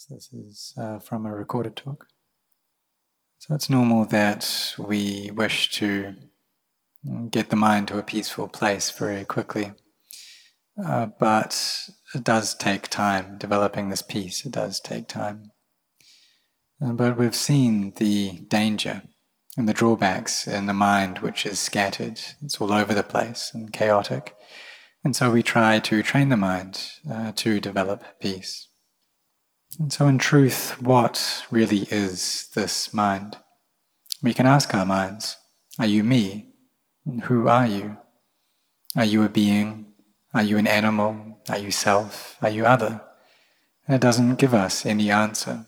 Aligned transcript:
So 0.00 0.14
this 0.14 0.32
is 0.32 0.72
uh, 0.78 0.98
from 0.98 1.26
a 1.26 1.36
recorded 1.36 1.76
talk. 1.76 2.06
So 3.36 3.54
it's 3.54 3.68
normal 3.68 4.06
that 4.06 4.74
we 4.78 5.30
wish 5.30 5.70
to 5.72 6.14
get 7.28 7.50
the 7.50 7.56
mind 7.56 7.88
to 7.88 7.98
a 7.98 8.02
peaceful 8.02 8.48
place 8.48 8.90
very 8.90 9.26
quickly. 9.26 9.72
Uh, 10.82 11.08
but 11.18 11.90
it 12.14 12.24
does 12.24 12.54
take 12.54 12.88
time 12.88 13.36
developing 13.36 13.90
this 13.90 14.00
peace, 14.00 14.46
it 14.46 14.52
does 14.52 14.80
take 14.80 15.06
time. 15.06 15.50
Uh, 16.82 16.92
but 16.92 17.18
we've 17.18 17.34
seen 17.34 17.92
the 17.96 18.38
danger 18.48 19.02
and 19.58 19.68
the 19.68 19.74
drawbacks 19.74 20.48
in 20.48 20.64
the 20.64 20.72
mind 20.72 21.18
which 21.18 21.44
is 21.44 21.60
scattered, 21.60 22.18
it's 22.42 22.58
all 22.58 22.72
over 22.72 22.94
the 22.94 23.02
place 23.02 23.50
and 23.52 23.70
chaotic. 23.70 24.34
And 25.04 25.14
so 25.14 25.30
we 25.30 25.42
try 25.42 25.78
to 25.78 26.02
train 26.02 26.30
the 26.30 26.38
mind 26.38 26.90
uh, 27.10 27.32
to 27.36 27.60
develop 27.60 28.02
peace. 28.18 28.69
And 29.78 29.92
so, 29.92 30.08
in 30.08 30.18
truth, 30.18 30.80
what 30.80 31.46
really 31.50 31.86
is 31.90 32.48
this 32.54 32.92
mind? 32.92 33.38
We 34.22 34.34
can 34.34 34.46
ask 34.46 34.74
our 34.74 34.84
minds 34.84 35.36
Are 35.78 35.86
you 35.86 36.02
me? 36.02 36.52
Who 37.24 37.48
are 37.48 37.66
you? 37.66 37.96
Are 38.96 39.04
you 39.04 39.22
a 39.22 39.28
being? 39.28 39.86
Are 40.34 40.42
you 40.42 40.58
an 40.58 40.66
animal? 40.66 41.38
Are 41.48 41.58
you 41.58 41.70
self? 41.70 42.36
Are 42.42 42.50
you 42.50 42.66
other? 42.66 43.00
And 43.86 43.94
it 43.94 44.00
doesn't 44.00 44.36
give 44.36 44.54
us 44.54 44.84
any 44.84 45.10
answer. 45.10 45.66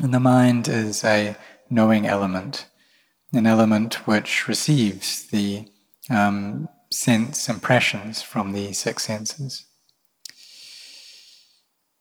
And 0.00 0.12
the 0.12 0.20
mind 0.20 0.68
is 0.68 1.04
a 1.04 1.36
knowing 1.70 2.06
element, 2.06 2.66
an 3.32 3.46
element 3.46 4.06
which 4.06 4.46
receives 4.46 5.26
the 5.26 5.68
um, 6.10 6.68
sense 6.90 7.48
impressions 7.48 8.22
from 8.22 8.52
the 8.52 8.72
six 8.72 9.04
senses. 9.04 9.64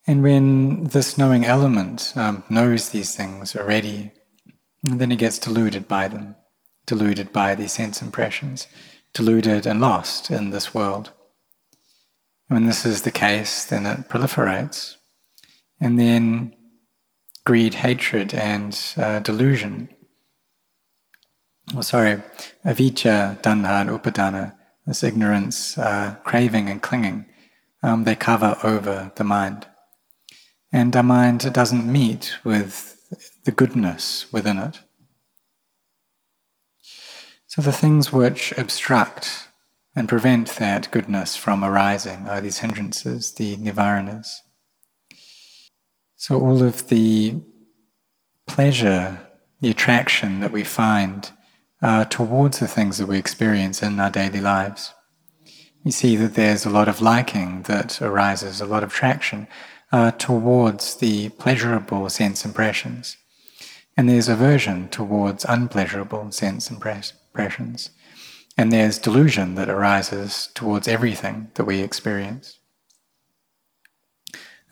And 0.08 0.22
when 0.22 0.84
this 0.84 1.18
knowing 1.18 1.46
element 1.46 2.14
um, 2.16 2.44
knows 2.50 2.90
these 2.90 3.16
things 3.16 3.56
already, 3.56 4.12
then 4.84 5.12
it 5.12 5.18
gets 5.18 5.40
deluded 5.40 5.88
by 5.88 6.08
them, 6.08 6.36
deluded 6.86 7.34
by 7.34 7.56
these 7.56 7.72
sense 7.72 8.02
impressions, 8.02 8.68
deluded 9.14 9.66
and 9.66 9.82
lost 9.82 10.30
in 10.30 10.52
this 10.52 10.76
world. 10.76 11.12
When 12.48 12.68
this 12.68 12.86
is 12.86 13.02
the 13.02 13.12
case, 13.12 13.66
then 13.66 13.88
it 13.88 14.08
proliferates. 14.08 14.96
And 15.82 16.00
then 16.00 16.56
greed, 17.44 17.76
hatred, 17.76 18.34
and 18.36 18.80
uh, 18.98 19.20
delusion. 19.20 19.90
Oh, 21.76 21.82
sorry, 21.82 22.22
avijja, 22.64 23.42
tanha, 23.42 23.82
and 23.82 23.90
upadana, 23.90 24.56
this 24.86 25.04
ignorance, 25.04 25.80
uh, 25.80 26.16
craving, 26.24 26.70
and 26.70 26.80
clinging, 26.80 27.26
um, 27.82 28.04
they 28.04 28.16
cover 28.16 28.56
over 28.64 29.12
the 29.16 29.24
mind 29.24 29.66
and 30.76 30.94
our 30.94 31.04
mind 31.04 31.54
doesn't 31.54 31.90
meet 31.90 32.36
with 32.44 33.02
the 33.46 33.52
goodness 33.52 34.26
within 34.34 34.58
it. 34.58 34.82
So 37.48 37.62
the 37.62 37.72
things 37.72 38.12
which 38.12 38.52
obstruct 38.58 39.48
and 39.96 40.10
prevent 40.10 40.50
that 40.58 40.92
goodness 40.92 41.38
from 41.38 41.64
arising 41.64 42.28
are 42.28 42.42
these 42.42 42.58
hindrances, 42.58 43.32
the 43.32 43.56
nivaranas. 43.56 44.42
So 46.18 46.42
all 46.42 46.62
of 46.62 46.90
the 46.90 47.36
pleasure, 48.46 49.20
the 49.62 49.70
attraction 49.70 50.42
that 50.42 50.52
we 50.52 50.66
find 50.66 51.32
uh, 51.82 52.04
towards 52.04 52.60
the 52.60 52.68
things 52.68 52.98
that 52.98 53.08
we 53.08 53.18
experience 53.18 53.82
in 53.82 53.98
our 53.98 54.10
daily 54.10 54.42
lives. 54.42 54.94
You 55.86 55.92
see 55.92 56.18
that 56.18 56.34
there's 56.34 56.66
a 56.66 56.70
lot 56.70 56.90
of 56.90 57.00
liking 57.00 57.62
that 57.62 58.02
arises, 58.02 58.60
a 58.60 58.66
lot 58.66 58.84
of 58.84 58.90
attraction 58.90 59.48
uh, 59.92 60.12
towards 60.12 60.96
the 60.96 61.30
pleasurable 61.30 62.10
sense 62.10 62.46
impressions. 62.46 63.18
And 63.98 64.10
there's 64.10 64.28
aversion 64.28 64.90
towards 64.90 65.46
unpleasurable 65.46 66.32
sense 66.32 66.70
impressions. 66.70 67.90
And 68.58 68.72
there's 68.72 69.00
delusion 69.00 69.56
that 69.56 69.70
arises 69.70 70.50
towards 70.54 70.88
everything 70.88 71.52
that 71.56 71.66
we 71.66 71.82
experience. 71.82 72.60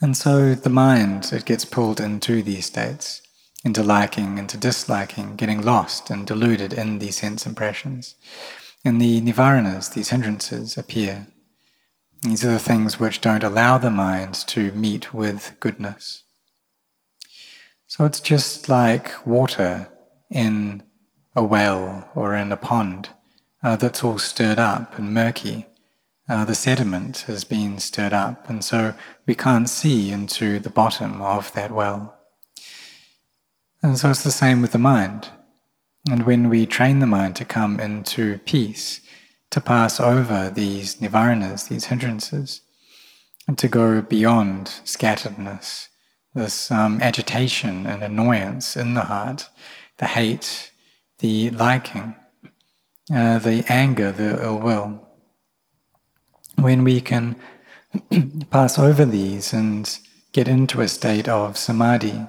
And 0.02 0.18
so 0.18 0.54
the 0.54 0.70
mind, 0.70 1.32
it 1.32 1.46
gets 1.46 1.64
pulled 1.64 2.02
into 2.02 2.44
these 2.44 2.66
states, 2.66 3.22
into 3.64 3.82
liking, 3.84 4.38
into 4.38 4.58
disliking, 4.58 5.38
getting 5.38 5.62
lost 5.62 6.10
and 6.10 6.28
deluded 6.28 6.74
in 6.74 7.00
these 7.00 7.18
sense 7.18 7.46
impressions. 7.46 8.16
And 8.84 9.00
the 9.00 9.22
nivaranas, 9.22 9.94
these 9.94 10.10
hindrances, 10.10 10.78
appear 10.78 11.28
these 12.24 12.46
are 12.46 12.52
the 12.52 12.60
things 12.60 13.00
which 13.00 13.20
don't 13.20 13.44
allow 13.44 13.78
the 13.78 13.92
mind 13.92 14.34
to 14.48 14.72
meet 14.72 15.14
with 15.14 15.56
goodness. 15.60 16.24
So 17.86 18.06
it's 18.06 18.22
just 18.22 18.70
like 18.70 19.26
water 19.28 19.90
in 20.32 20.84
a 21.36 21.44
well 21.44 22.10
or 22.16 22.34
in 22.36 22.52
a 22.52 22.58
pond 22.58 23.10
uh, 23.62 23.76
that's 23.76 24.04
all 24.04 24.18
stirred 24.20 24.60
up 24.60 24.98
and 24.98 25.14
murky. 25.14 25.68
Uh, 26.30 26.46
the 26.46 26.56
sediment 26.56 27.20
has 27.28 27.44
been 27.44 27.78
stirred 27.80 28.14
up, 28.14 28.50
and 28.50 28.64
so 28.64 28.94
we 29.26 29.36
can't 29.36 29.70
see 29.70 30.12
into 30.12 30.60
the 30.60 30.70
bottom 30.70 31.22
of 31.22 31.52
that 31.54 31.72
well. 31.72 32.18
And 33.82 33.98
so 33.98 34.10
it's 34.10 34.24
the 34.24 34.32
same 34.32 34.62
with 34.62 34.72
the 34.72 34.78
mind. 34.78 35.30
And 36.10 36.26
when 36.26 36.50
we 36.50 36.66
train 36.66 37.00
the 37.00 37.08
mind 37.08 37.36
to 37.38 37.46
come 37.46 37.80
into 37.80 38.38
peace, 38.40 39.02
to 39.54 39.62
pass 39.62 40.00
over 40.00 40.50
these 40.50 40.96
nivaranas, 40.96 41.68
these 41.68 41.86
hindrances, 41.86 42.62
and 43.48 43.56
to 43.60 43.68
go 43.68 44.02
beyond 44.02 44.66
scatteredness, 44.84 45.90
this 46.34 46.72
um, 46.72 47.00
agitation 47.04 47.86
and 47.86 48.02
annoyance 48.02 48.76
in 48.76 48.96
the 48.96 49.02
heart, 49.02 49.50
the 50.00 50.08
hate, 50.08 50.72
the 51.20 51.52
liking, 51.52 52.16
uh, 53.14 53.38
the 53.38 53.64
anger, 53.70 54.12
the 54.12 54.44
ill 54.44 54.58
will. 54.58 55.08
When 56.56 56.84
we 56.84 57.00
can 57.00 57.36
pass 58.50 58.80
over 58.80 59.06
these 59.06 59.54
and 59.54 60.00
get 60.32 60.48
into 60.48 60.82
a 60.82 60.88
state 60.88 61.30
of 61.30 61.60
samadhi, 61.60 62.26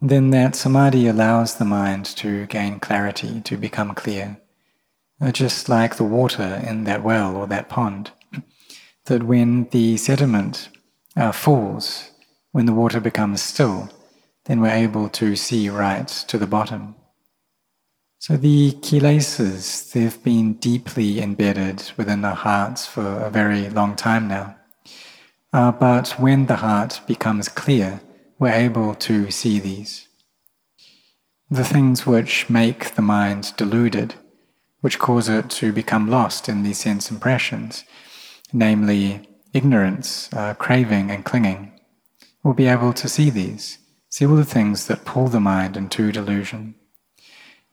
then 0.00 0.30
that 0.30 0.56
samadhi 0.56 1.08
allows 1.08 1.56
the 1.56 1.66
mind 1.66 2.06
to 2.06 2.46
gain 2.46 2.80
clarity, 2.80 3.42
to 3.42 3.58
become 3.58 3.94
clear 3.94 4.38
just 5.30 5.68
like 5.68 5.96
the 5.96 6.04
water 6.04 6.62
in 6.66 6.84
that 6.84 7.04
well 7.04 7.36
or 7.36 7.46
that 7.46 7.68
pond, 7.68 8.10
that 9.04 9.22
when 9.22 9.68
the 9.70 9.96
sediment 9.96 10.68
uh, 11.16 11.32
falls, 11.32 12.10
when 12.50 12.66
the 12.66 12.72
water 12.72 13.00
becomes 13.00 13.42
still, 13.42 13.88
then 14.46 14.60
we're 14.60 14.70
able 14.70 15.08
to 15.08 15.36
see 15.36 15.68
right 15.68 16.08
to 16.08 16.38
the 16.38 16.46
bottom. 16.46 16.96
So 18.18 18.36
the 18.36 18.72
kilesas, 18.72 19.92
they've 19.92 20.22
been 20.22 20.54
deeply 20.54 21.20
embedded 21.20 21.90
within 21.96 22.24
our 22.24 22.36
hearts 22.36 22.86
for 22.86 23.20
a 23.20 23.30
very 23.30 23.68
long 23.68 23.96
time 23.96 24.28
now. 24.28 24.56
Uh, 25.52 25.72
but 25.72 26.10
when 26.18 26.46
the 26.46 26.56
heart 26.56 27.00
becomes 27.06 27.48
clear, 27.48 28.00
we're 28.38 28.52
able 28.52 28.94
to 28.94 29.30
see 29.30 29.58
these. 29.58 30.08
The 31.50 31.64
things 31.64 32.06
which 32.06 32.48
make 32.48 32.94
the 32.94 33.02
mind 33.02 33.52
deluded 33.56 34.14
which 34.82 34.98
cause 34.98 35.28
it 35.28 35.48
to 35.48 35.72
become 35.72 36.10
lost 36.10 36.48
in 36.48 36.62
these 36.62 36.78
sense 36.78 37.10
impressions, 37.10 37.84
namely 38.52 39.28
ignorance, 39.54 40.28
uh, 40.32 40.52
craving, 40.54 41.10
and 41.10 41.24
clinging. 41.24 41.72
We'll 42.42 42.54
be 42.54 42.66
able 42.66 42.92
to 42.94 43.08
see 43.08 43.30
these, 43.30 43.78
see 44.10 44.26
all 44.26 44.36
the 44.36 44.44
things 44.44 44.88
that 44.88 45.04
pull 45.04 45.28
the 45.28 45.40
mind 45.40 45.76
into 45.76 46.12
delusion. 46.12 46.74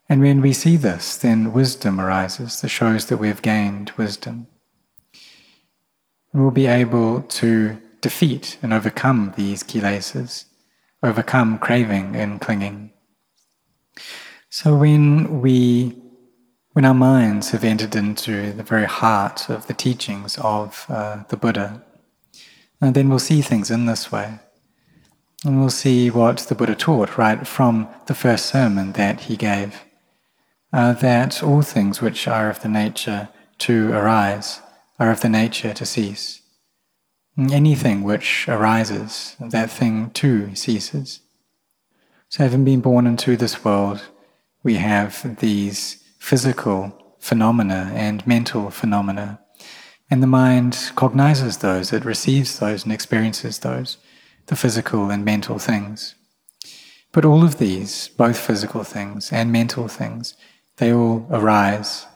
And 0.07 0.21
when 0.21 0.39
we 0.39 0.53
see 0.53 0.77
this, 0.77 1.17
then 1.17 1.51
wisdom 1.51 1.99
arises 1.99 2.61
that 2.61 2.69
shows 2.69 3.07
that 3.07 3.17
we've 3.17 3.41
gained 3.41 3.91
wisdom. 3.97 4.47
We'll 6.31 6.51
be 6.51 6.67
able 6.67 7.23
to 7.23 7.81
defeat 8.01 8.57
and 8.61 8.71
overcome 8.71 9.33
these 9.35 9.63
kilesas, 9.63 10.45
overcome 11.01 11.57
craving 11.57 12.15
and 12.15 12.39
clinging. 12.39 12.91
So 14.49 14.75
when 14.75 15.41
we 15.41 15.95
when 16.79 16.85
our 16.85 16.93
minds 16.93 17.49
have 17.49 17.65
entered 17.65 17.93
into 17.93 18.53
the 18.53 18.63
very 18.63 18.85
heart 18.85 19.49
of 19.49 19.67
the 19.67 19.73
teachings 19.73 20.37
of 20.37 20.85
uh, 20.87 21.23
the 21.27 21.35
Buddha, 21.35 21.83
and 22.79 22.95
then 22.95 23.09
we'll 23.09 23.19
see 23.19 23.41
things 23.41 23.69
in 23.69 23.85
this 23.85 24.13
way. 24.13 24.39
And 25.43 25.59
we'll 25.59 25.71
see 25.71 26.09
what 26.09 26.37
the 26.37 26.55
Buddha 26.55 26.75
taught 26.75 27.17
right 27.17 27.45
from 27.45 27.89
the 28.05 28.15
first 28.15 28.45
sermon 28.45 28.93
that 28.93 29.19
he 29.19 29.35
gave 29.35 29.83
uh, 30.71 30.93
that 30.93 31.43
all 31.43 31.63
things 31.63 31.99
which 31.99 32.29
are 32.29 32.49
of 32.49 32.61
the 32.61 32.69
nature 32.69 33.27
to 33.57 33.91
arise 33.91 34.61
are 34.97 35.11
of 35.11 35.19
the 35.19 35.27
nature 35.27 35.73
to 35.73 35.85
cease. 35.85 36.41
Anything 37.37 38.03
which 38.03 38.47
arises, 38.47 39.35
that 39.41 39.69
thing 39.69 40.11
too 40.11 40.55
ceases. 40.55 41.19
So, 42.29 42.43
having 42.43 42.63
been 42.63 42.79
born 42.79 43.05
into 43.05 43.35
this 43.35 43.65
world, 43.65 44.03
we 44.63 44.75
have 44.75 45.39
these 45.41 45.98
physical 46.19 47.15
phenomena 47.19 47.91
and 47.95 48.25
mental 48.27 48.69
phenomena. 48.69 49.39
And 50.11 50.21
the 50.21 50.27
mind 50.27 50.91
cognizes 50.95 51.57
those, 51.57 51.91
it 51.93 52.05
receives 52.05 52.59
those 52.59 52.83
and 52.83 52.93
experiences 52.93 53.59
those. 53.59 53.97
the 54.49 54.55
physical 54.55 55.11
and 55.11 55.23
mental 55.23 55.59
things. 55.59 56.15
But 57.11 57.23
all 57.23 57.43
of 57.43 57.59
these, 57.59 58.09
both 58.17 58.37
physical 58.39 58.83
things 58.83 59.31
and 59.31 59.51
mental 59.51 59.87
things, 59.87 60.35
they 60.77 60.91
all 60.91 61.27
arise. 61.29 62.07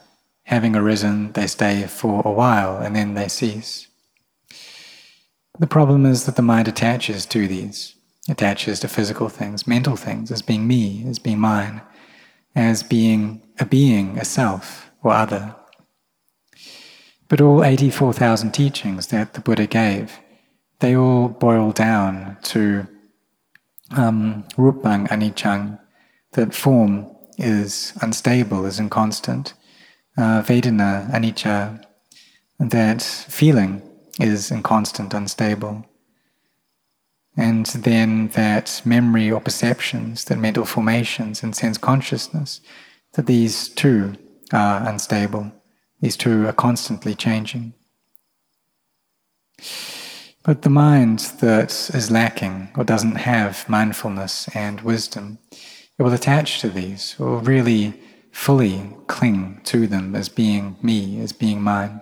Having 0.45 0.75
arisen, 0.75 1.31
they 1.33 1.47
stay 1.47 1.83
for 1.83 2.21
a 2.25 2.31
while 2.31 2.77
and 2.77 2.95
then 2.95 3.13
they 3.13 3.27
cease. 3.27 3.87
The 5.59 5.67
problem 5.67 6.07
is 6.07 6.25
that 6.25 6.35
the 6.35 6.41
mind 6.41 6.67
attaches 6.67 7.27
to 7.27 7.47
these, 7.47 7.95
attaches 8.27 8.79
to 8.79 8.87
physical 8.87 9.29
things, 9.29 9.67
mental 9.67 9.95
things, 9.95 10.31
as 10.31 10.41
being 10.41 10.67
me, 10.67 11.05
as 11.07 11.19
being 11.19 11.39
mine, 11.39 11.81
as 12.55 12.81
being 12.81 13.42
a 13.59 13.65
being, 13.65 14.17
a 14.17 14.25
self, 14.25 14.91
or 15.01 15.13
other. 15.13 15.55
But 17.27 17.41
all 17.41 17.63
84,000 17.63 18.51
teachings 18.51 19.07
that 19.07 19.33
the 19.33 19.41
Buddha 19.41 19.67
gave, 19.67 20.19
they 20.79 20.95
all 20.95 21.29
boil 21.29 21.71
down 21.71 22.37
to 22.43 22.87
um, 23.91 24.43
rupang 24.57 25.07
anichang, 25.07 25.79
that 26.33 26.53
form 26.53 27.07
is 27.37 27.93
unstable, 28.01 28.65
is 28.65 28.79
inconstant. 28.79 29.53
Uh, 30.17 30.41
Vedana 30.41 31.09
anicca, 31.11 31.83
that 32.59 33.01
feeling 33.01 33.81
is 34.19 34.51
inconstant, 34.51 35.13
unstable. 35.13 35.85
And 37.35 37.65
then 37.65 38.27
that 38.29 38.81
memory 38.85 39.31
or 39.31 39.41
perceptions, 39.41 40.25
that 40.25 40.37
mental 40.37 40.65
formations 40.65 41.41
and 41.41 41.55
sense 41.55 41.77
consciousness, 41.79 42.61
that 43.13 43.25
these 43.25 43.69
too 43.69 44.15
are 44.51 44.87
unstable. 44.87 45.51
These 46.01 46.17
two 46.17 46.47
are 46.47 46.53
constantly 46.53 47.15
changing. 47.15 47.73
But 50.43 50.63
the 50.63 50.69
mind 50.69 51.19
that 51.39 51.71
is 51.93 52.11
lacking 52.11 52.71
or 52.75 52.83
doesn't 52.83 53.15
have 53.15 53.67
mindfulness 53.69 54.49
and 54.53 54.81
wisdom, 54.81 55.39
it 55.51 56.03
will 56.03 56.13
attach 56.13 56.59
to 56.59 56.69
these, 56.69 57.17
will 57.17 57.39
really 57.39 57.93
fully 58.31 58.93
cling 59.07 59.61
to 59.63 59.87
them 59.87 60.15
as 60.15 60.27
being 60.27 60.75
me, 60.81 61.21
as 61.21 61.31
being 61.31 61.61
mine. 61.61 62.01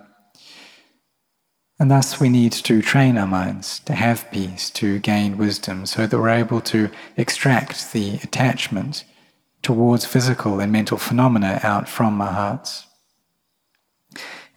And 1.78 1.90
thus 1.90 2.18
we 2.18 2.28
need 2.28 2.52
to 2.52 2.82
train 2.82 3.18
our 3.18 3.26
minds 3.26 3.80
to 3.80 3.94
have 3.94 4.30
peace, 4.32 4.70
to 4.70 4.98
gain 4.98 5.38
wisdom, 5.38 5.86
so 5.86 6.06
that 6.06 6.18
we're 6.18 6.28
able 6.30 6.60
to 6.62 6.90
extract 7.16 7.92
the 7.92 8.14
attachment 8.22 9.04
towards 9.62 10.04
physical 10.04 10.60
and 10.60 10.72
mental 10.72 10.98
phenomena 10.98 11.60
out 11.62 11.88
from 11.88 12.20
our 12.20 12.32
hearts. 12.32 12.86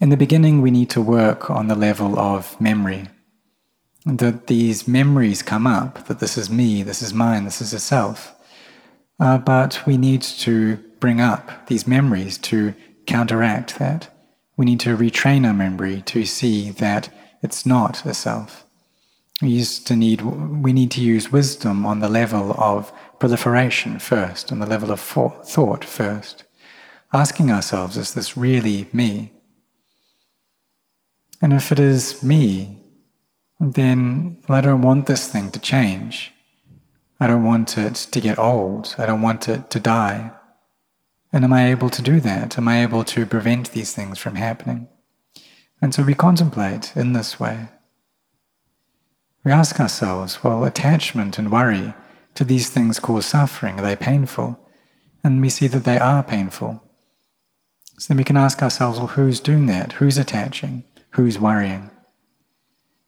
In 0.01 0.09
the 0.09 0.17
beginning, 0.17 0.61
we 0.61 0.71
need 0.71 0.89
to 0.91 1.01
work 1.01 1.49
on 1.49 1.67
the 1.67 1.75
level 1.75 2.19
of 2.19 2.59
memory 2.59 3.07
that 4.05 4.47
these 4.47 4.87
memories 4.87 5.41
come 5.41 5.65
up, 5.65 6.07
that 6.07 6.19
this 6.19 6.37
is 6.37 6.49
me, 6.49 6.83
this 6.83 7.01
is 7.01 7.13
mine, 7.13 7.43
this 7.43 7.59
is 7.59 7.73
a 7.73 7.79
self. 7.79 8.35
Uh, 9.19 9.37
but 9.37 9.81
we 9.87 9.97
need 9.97 10.21
to 10.21 10.77
bring 10.99 11.19
up 11.19 11.67
these 11.67 11.87
memories 11.87 12.37
to 12.37 12.75
counteract 13.07 13.79
that. 13.79 14.09
We 14.57 14.65
need 14.65 14.79
to 14.81 14.95
retrain 14.95 15.45
our 15.45 15.53
memory 15.53 16.01
to 16.07 16.25
see 16.25 16.69
that 16.71 17.09
it's 17.41 17.65
not 17.65 18.05
a 18.05 18.13
self. 18.13 18.65
We 19.41 19.49
used 19.49 19.85
to 19.87 19.95
need 19.95 20.21
we 20.21 20.71
need 20.71 20.91
to 20.91 21.01
use 21.01 21.31
wisdom 21.31 21.85
on 21.85 21.99
the 21.99 22.07
level 22.07 22.53
of 22.53 22.93
proliferation 23.19 23.99
first, 23.99 24.51
and 24.51 24.61
the 24.61 24.65
level 24.65 24.91
of 24.91 24.99
thought 24.99 25.85
first, 25.85 26.43
asking 27.13 27.51
ourselves, 27.51 27.97
is 27.97 28.13
this 28.13 28.35
really 28.35 28.87
me? 28.91 29.31
And 31.41 31.53
if 31.53 31.71
it 31.71 31.79
is 31.79 32.23
me, 32.23 32.81
then 33.59 34.37
I 34.49 34.61
don't 34.61 34.81
want 34.81 35.05
this 35.05 35.27
thing 35.27 35.51
to 35.51 35.59
change. 35.59 36.33
I 37.19 37.27
don't 37.27 37.45
want 37.45 37.77
it 37.77 37.95
to 37.95 38.19
get 38.19 38.37
old. 38.37 38.95
I 38.97 39.05
don't 39.05 39.21
want 39.21 39.47
it 39.47 39.69
to 39.69 39.79
die. 39.79 40.31
And 41.31 41.43
am 41.43 41.53
I 41.53 41.69
able 41.69 41.89
to 41.89 42.01
do 42.01 42.19
that? 42.21 42.57
Am 42.57 42.67
I 42.67 42.81
able 42.81 43.03
to 43.05 43.25
prevent 43.25 43.71
these 43.71 43.93
things 43.93 44.19
from 44.19 44.35
happening? 44.35 44.87
And 45.81 45.93
so 45.93 46.03
we 46.03 46.13
contemplate 46.13 46.95
in 46.95 47.13
this 47.13 47.39
way. 47.39 47.69
We 49.43 49.51
ask 49.51 49.79
ourselves, 49.79 50.43
well, 50.43 50.63
attachment 50.63 51.37
and 51.37 51.51
worry 51.51 51.93
to 52.35 52.43
these 52.43 52.69
things 52.69 52.99
cause 52.99 53.25
suffering. 53.25 53.79
Are 53.79 53.83
they 53.83 53.95
painful? 53.95 54.59
And 55.23 55.41
we 55.41 55.49
see 55.49 55.67
that 55.67 55.85
they 55.85 55.97
are 55.97 56.23
painful. 56.23 56.83
So 57.97 58.09
then 58.09 58.17
we 58.17 58.23
can 58.23 58.37
ask 58.37 58.61
ourselves, 58.61 58.99
well, 58.99 59.07
who's 59.07 59.39
doing 59.39 59.65
that? 59.67 59.93
Who's 59.93 60.17
attaching? 60.17 60.83
Who's 61.11 61.39
worrying? 61.39 61.89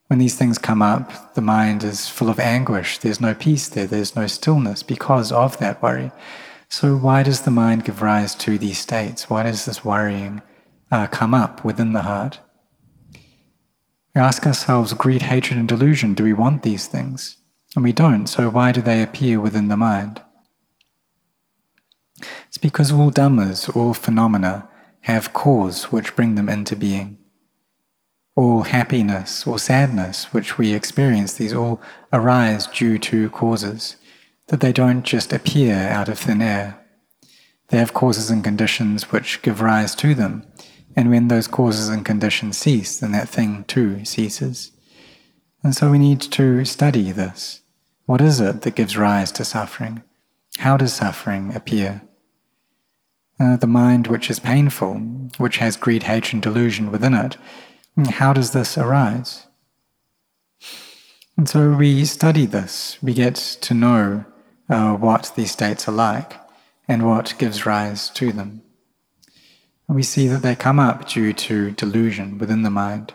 When 0.07 0.19
these 0.19 0.35
things 0.35 0.57
come 0.57 0.81
up, 0.81 1.35
the 1.35 1.41
mind 1.41 1.83
is 1.83 2.07
full 2.07 2.29
of 2.29 2.39
anguish. 2.39 2.97
There's 2.97 3.19
no 3.19 3.33
peace 3.33 3.67
there, 3.67 3.85
there's 3.85 4.15
no 4.15 4.27
stillness 4.27 4.81
because 4.81 5.33
of 5.33 5.57
that 5.57 5.81
worry. 5.83 6.11
So, 6.69 6.95
why 6.95 7.23
does 7.23 7.41
the 7.41 7.51
mind 7.51 7.83
give 7.83 8.01
rise 8.01 8.33
to 8.35 8.57
these 8.57 8.77
states? 8.77 9.29
Why 9.29 9.43
does 9.43 9.65
this 9.65 9.83
worrying 9.83 10.41
uh, 10.91 11.07
come 11.07 11.33
up 11.33 11.65
within 11.65 11.91
the 11.91 12.03
heart? 12.03 12.39
We 14.15 14.21
ask 14.21 14.45
ourselves 14.47 14.93
greed, 14.93 15.23
hatred, 15.23 15.59
and 15.59 15.67
delusion 15.67 16.13
do 16.13 16.23
we 16.23 16.33
want 16.33 16.63
these 16.63 16.87
things? 16.87 17.37
And 17.75 17.83
we 17.83 17.91
don't, 17.91 18.27
so 18.27 18.49
why 18.49 18.71
do 18.71 18.81
they 18.81 19.03
appear 19.03 19.39
within 19.39 19.67
the 19.67 19.77
mind? 19.77 20.21
It's 22.47 22.57
because 22.57 22.91
all 22.91 23.11
dhammas, 23.11 23.75
all 23.75 23.93
phenomena, 23.93 24.67
have 25.01 25.33
cause 25.33 25.91
which 25.91 26.15
bring 26.15 26.35
them 26.35 26.49
into 26.49 26.75
being 26.75 27.17
all 28.37 28.61
happiness 28.61 29.47
or 29.47 29.57
sadness 29.57 30.31
which 30.31 30.59
we 30.59 30.73
experience, 30.73 31.33
these 31.33 31.53
all 31.53 31.81
arise 32.13 32.67
due 32.67 32.99
to 32.99 33.31
causes, 33.31 33.97
that 34.47 34.61
they 34.61 34.71
don't 34.71 35.01
just 35.01 35.33
appear 35.33 35.73
out 35.73 36.07
of 36.07 36.19
thin 36.19 36.41
air. 36.41 36.79
They 37.69 37.79
have 37.79 37.95
causes 37.95 38.29
and 38.29 38.43
conditions 38.43 39.11
which 39.11 39.41
give 39.41 39.59
rise 39.59 39.95
to 39.95 40.13
them, 40.13 40.45
and 40.95 41.09
when 41.09 41.27
those 41.27 41.47
causes 41.47 41.89
and 41.89 42.05
conditions 42.05 42.59
cease, 42.59 42.99
then 42.99 43.11
that 43.13 43.27
thing 43.27 43.65
too 43.65 44.05
ceases. 44.05 44.71
And 45.67 45.75
so 45.75 45.91
we 45.91 45.99
need 45.99 46.21
to 46.21 46.63
study 46.63 47.11
this. 47.11 47.61
What 48.05 48.21
is 48.21 48.39
it 48.39 48.61
that 48.61 48.75
gives 48.75 48.95
rise 48.95 49.33
to 49.33 49.43
suffering? 49.43 50.01
How 50.59 50.77
does 50.77 50.93
suffering 50.93 51.53
appear? 51.53 52.03
Uh, 53.37 53.57
the 53.57 53.67
mind 53.67 54.07
which 54.07 54.29
is 54.29 54.39
painful, 54.39 54.93
which 55.37 55.57
has 55.57 55.75
greed, 55.75 56.03
hatred, 56.03 56.35
and 56.35 56.41
delusion 56.41 56.89
within 56.89 57.13
it, 57.13 57.35
how 58.11 58.31
does 58.31 58.51
this 58.51 58.77
arise? 58.77 59.47
And 61.35 61.49
so 61.49 61.73
we 61.73 62.05
study 62.05 62.45
this, 62.45 62.97
we 63.03 63.13
get 63.13 63.35
to 63.35 63.73
know 63.73 64.23
uh, 64.69 64.93
what 64.93 65.33
these 65.35 65.51
states 65.51 65.85
are 65.85 65.91
like 65.91 66.39
and 66.87 67.05
what 67.05 67.35
gives 67.37 67.65
rise 67.65 68.09
to 68.11 68.31
them. 68.31 68.61
And 69.89 69.97
we 69.97 70.03
see 70.03 70.29
that 70.29 70.43
they 70.43 70.55
come 70.55 70.79
up 70.79 71.09
due 71.09 71.33
to 71.33 71.71
delusion 71.71 72.37
within 72.37 72.61
the 72.61 72.69
mind. 72.69 73.13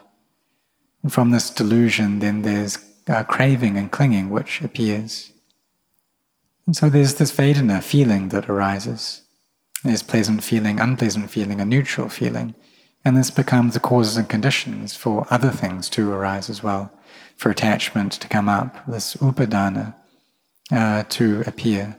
From 1.09 1.31
this 1.31 1.51
delusion, 1.51 2.21
then 2.21 2.43
there's 2.43 2.79
uh, 3.09 3.25
craving 3.25 3.77
and 3.77 3.91
clinging 3.91 4.31
which 4.31 4.61
appears. 4.61 5.33
And 6.67 6.77
so 6.77 6.89
there's 6.89 7.15
this 7.15 7.33
Vedana 7.33 7.83
feeling 7.83 8.29
that 8.29 8.49
arises. 8.49 9.23
There's 9.83 10.03
pleasant 10.03 10.45
feeling, 10.45 10.79
unpleasant 10.79 11.31
feeling, 11.31 11.61
a 11.61 11.65
neutral 11.65 12.09
feeling. 12.09 12.55
And 13.05 13.17
this 13.17 13.31
becomes 13.31 13.75
the 13.75 13.81
causes 13.81 14.17
and 14.17 14.29
conditions 14.29 14.95
for 14.95 15.27
other 15.29 15.51
things 15.51 15.89
to 15.91 16.13
arise 16.13 16.49
as 16.49 16.63
well, 16.63 16.93
for 17.37 17.51
attachment 17.51 18.13
to 18.13 18.29
come 18.29 18.49
up, 18.49 18.87
this 18.87 19.17
upadana 19.17 19.97
uh, 20.71 21.03
to 21.09 21.43
appear. 21.47 21.99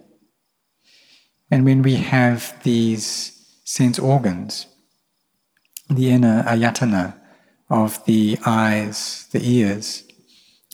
And 1.51 1.65
when 1.65 1.81
we 1.81 1.95
have 1.95 2.55
these 2.63 3.45
sense 3.65 3.99
organs, 3.99 4.67
the 5.89 6.09
inner 6.09 6.43
ayatana 6.43 7.19
of 7.73 8.05
the 8.05 8.37
eyes, 8.45 9.27
the 9.31 9.41
ears, 9.43 10.03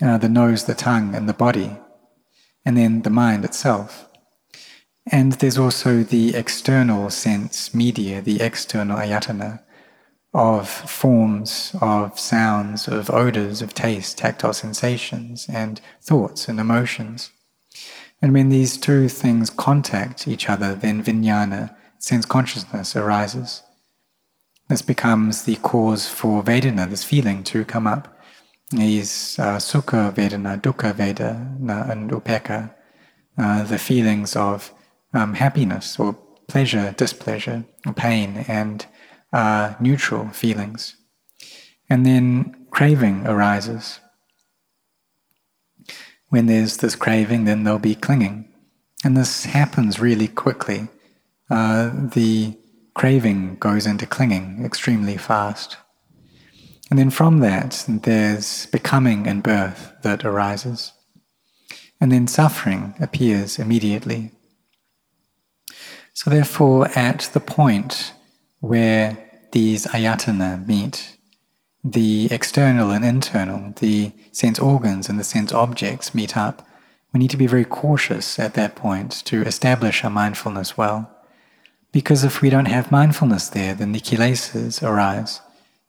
uh, 0.02 0.18
the 0.18 0.28
nose, 0.28 0.66
the 0.66 0.76
tongue, 0.76 1.16
and 1.16 1.30
the 1.30 1.34
body, 1.34 1.78
and 2.66 2.76
then 2.76 3.04
the 3.04 3.10
mind 3.10 3.46
itself. 3.46 4.10
And 5.10 5.32
there's 5.34 5.58
also 5.58 6.04
the 6.04 6.36
external 6.36 7.10
sense 7.10 7.74
media, 7.74 8.22
the 8.22 8.42
external 8.42 8.98
ayatana, 8.98 9.64
of 10.34 10.70
forms, 10.70 11.74
of 11.82 12.20
sounds, 12.20 12.88
of 12.88 13.10
odors, 13.10 13.62
of 13.62 13.74
taste, 13.74 14.18
tactile 14.18 14.54
sensations, 14.54 15.48
and 15.50 15.80
thoughts 16.02 16.50
and 16.50 16.60
emotions. 16.60 17.32
And 18.22 18.34
when 18.34 18.50
these 18.50 18.78
two 18.78 19.08
things 19.08 19.50
contact 19.50 20.28
each 20.28 20.50
other, 20.50 20.76
then 20.76 21.02
vijnana, 21.02 21.74
sense 21.98 22.26
consciousness, 22.26 22.94
arises. 22.96 23.64
This 24.70 24.84
becomes 24.84 25.44
the 25.44 25.56
cause 25.56 26.08
for 26.08 26.44
Vedana, 26.44 26.88
this 26.88 27.04
feeling 27.04 27.44
to 27.46 27.66
come 27.66 27.88
up. 27.88 28.20
These 28.70 29.40
uh, 29.40 29.58
Sukha 29.58 30.14
Vedana, 30.14 30.62
Dukkha 30.62 30.94
Vedana, 30.94 31.90
and 31.90 32.12
Upekkha, 32.12 32.72
uh, 33.36 33.64
the 33.64 33.80
feelings 33.80 34.36
of 34.36 34.72
um, 35.12 35.34
happiness 35.34 36.00
or 36.00 36.14
pleasure, 36.48 36.94
displeasure, 36.96 37.66
pain, 37.96 38.46
and 38.48 38.86
are 39.34 39.76
neutral 39.80 40.30
feelings. 40.30 40.96
And 41.90 42.06
then 42.06 42.68
craving 42.70 43.26
arises. 43.26 44.00
When 46.28 46.46
there's 46.46 46.78
this 46.78 46.96
craving, 46.96 47.46
then 47.46 47.64
there'll 47.64 47.80
be 47.80 47.96
clinging. 47.96 48.48
And 49.04 49.18
this 49.18 49.46
happens 49.46 50.00
really 50.00 50.28
quickly. 50.28 50.90
Uh, 51.50 51.90
the 52.14 52.56
craving 53.00 53.56
goes 53.62 53.86
into 53.86 54.06
clinging 54.06 54.66
extremely 54.66 55.16
fast. 55.16 55.78
And 56.90 57.00
then 57.00 57.10
from 57.10 57.40
that, 57.40 57.86
there's 57.88 58.66
becoming 58.66 59.26
and 59.26 59.42
birth 59.42 59.94
that 60.02 60.26
arises. 60.26 60.92
And 62.02 62.12
then 62.12 62.28
suffering 62.28 62.96
appears 63.00 63.58
immediately. 63.58 64.32
So, 66.14 66.30
therefore, 66.30 66.90
at 66.90 67.30
the 67.32 67.40
point 67.40 68.12
where 68.60 69.18
these 69.54 69.86
ayatana 69.86 70.68
meet, 70.68 71.16
the 71.82 72.28
external 72.30 72.92
and 72.92 73.06
internal, 73.06 73.74
the 73.80 74.12
sense 74.34 74.60
organs 74.60 75.08
and 75.08 75.18
the 75.18 75.24
sense 75.24 75.54
objects 75.54 76.14
meet 76.14 76.36
up, 76.36 76.68
we 77.14 77.20
need 77.22 77.32
to 77.32 77.38
be 77.38 77.48
very 77.48 77.64
cautious 77.64 78.38
at 78.38 78.56
that 78.56 78.76
point 78.76 79.24
to 79.24 79.42
establish 79.44 80.04
our 80.04 80.10
mindfulness 80.10 80.78
well. 80.78 81.16
Because 81.92 82.24
if 82.24 82.42
we 82.42 82.50
don't 82.50 82.68
have 82.68 82.92
mindfulness 82.92 83.50
there, 83.50 83.74
then 83.74 83.92
the 83.92 84.00
kilesas 84.00 84.84
arise. 84.84 85.42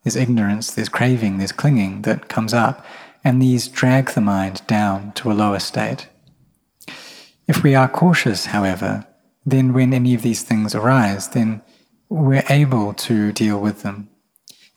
There's 0.02 0.16
ignorance, 0.16 0.72
there's 0.72 0.88
craving, 0.88 1.38
there's 1.38 1.52
clinging 1.52 2.02
that 2.02 2.28
comes 2.28 2.54
up, 2.54 2.84
and 3.22 3.40
these 3.40 3.68
drag 3.68 4.10
the 4.10 4.22
mind 4.22 4.62
down 4.66 5.12
to 5.12 5.30
a 5.30 5.34
lower 5.34 5.58
state. 5.58 6.08
If 7.46 7.62
we 7.62 7.74
are 7.74 7.88
cautious, 7.88 8.46
however, 8.46 9.06
then 9.44 9.72
when 9.72 9.92
any 9.92 10.14
of 10.14 10.22
these 10.22 10.42
things 10.42 10.74
arise, 10.74 11.28
then 11.28 11.62
we're 12.08 12.44
able 12.48 12.94
to 12.94 13.32
deal 13.32 13.60
with 13.60 13.82
them. 13.82 14.08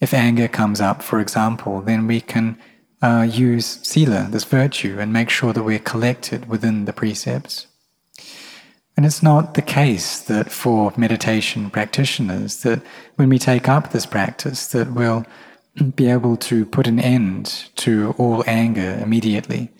If 0.01 0.13
anger 0.13 0.49
comes 0.49 0.81
up, 0.81 1.01
for 1.01 1.19
example, 1.19 1.81
then 1.81 2.07
we 2.07 2.19
can 2.19 2.57
uh, 3.01 3.27
use 3.29 3.79
sila, 3.83 4.27
this 4.29 4.43
virtue, 4.43 4.97
and 4.99 5.13
make 5.13 5.29
sure 5.29 5.53
that 5.53 5.63
we're 5.63 5.79
collected 5.79 6.49
within 6.49 6.85
the 6.85 6.93
precepts. 6.93 7.67
And 8.95 9.05
it's 9.05 9.23
not 9.23 9.55
the 9.55 9.61
case 9.61 10.19
that 10.19 10.51
for 10.51 10.93
meditation 10.97 11.69
practitioners 11.69 12.61
that 12.61 12.81
when 13.15 13.29
we 13.29 13.39
take 13.39 13.67
up 13.67 13.91
this 13.91 14.05
practice 14.05 14.67
that 14.67 14.93
we'll 14.93 15.25
be 15.95 16.07
able 16.07 16.37
to 16.37 16.65
put 16.65 16.87
an 16.87 16.99
end 16.99 17.69
to 17.77 18.13
all 18.17 18.43
anger 18.45 18.99
immediately, 19.01 19.71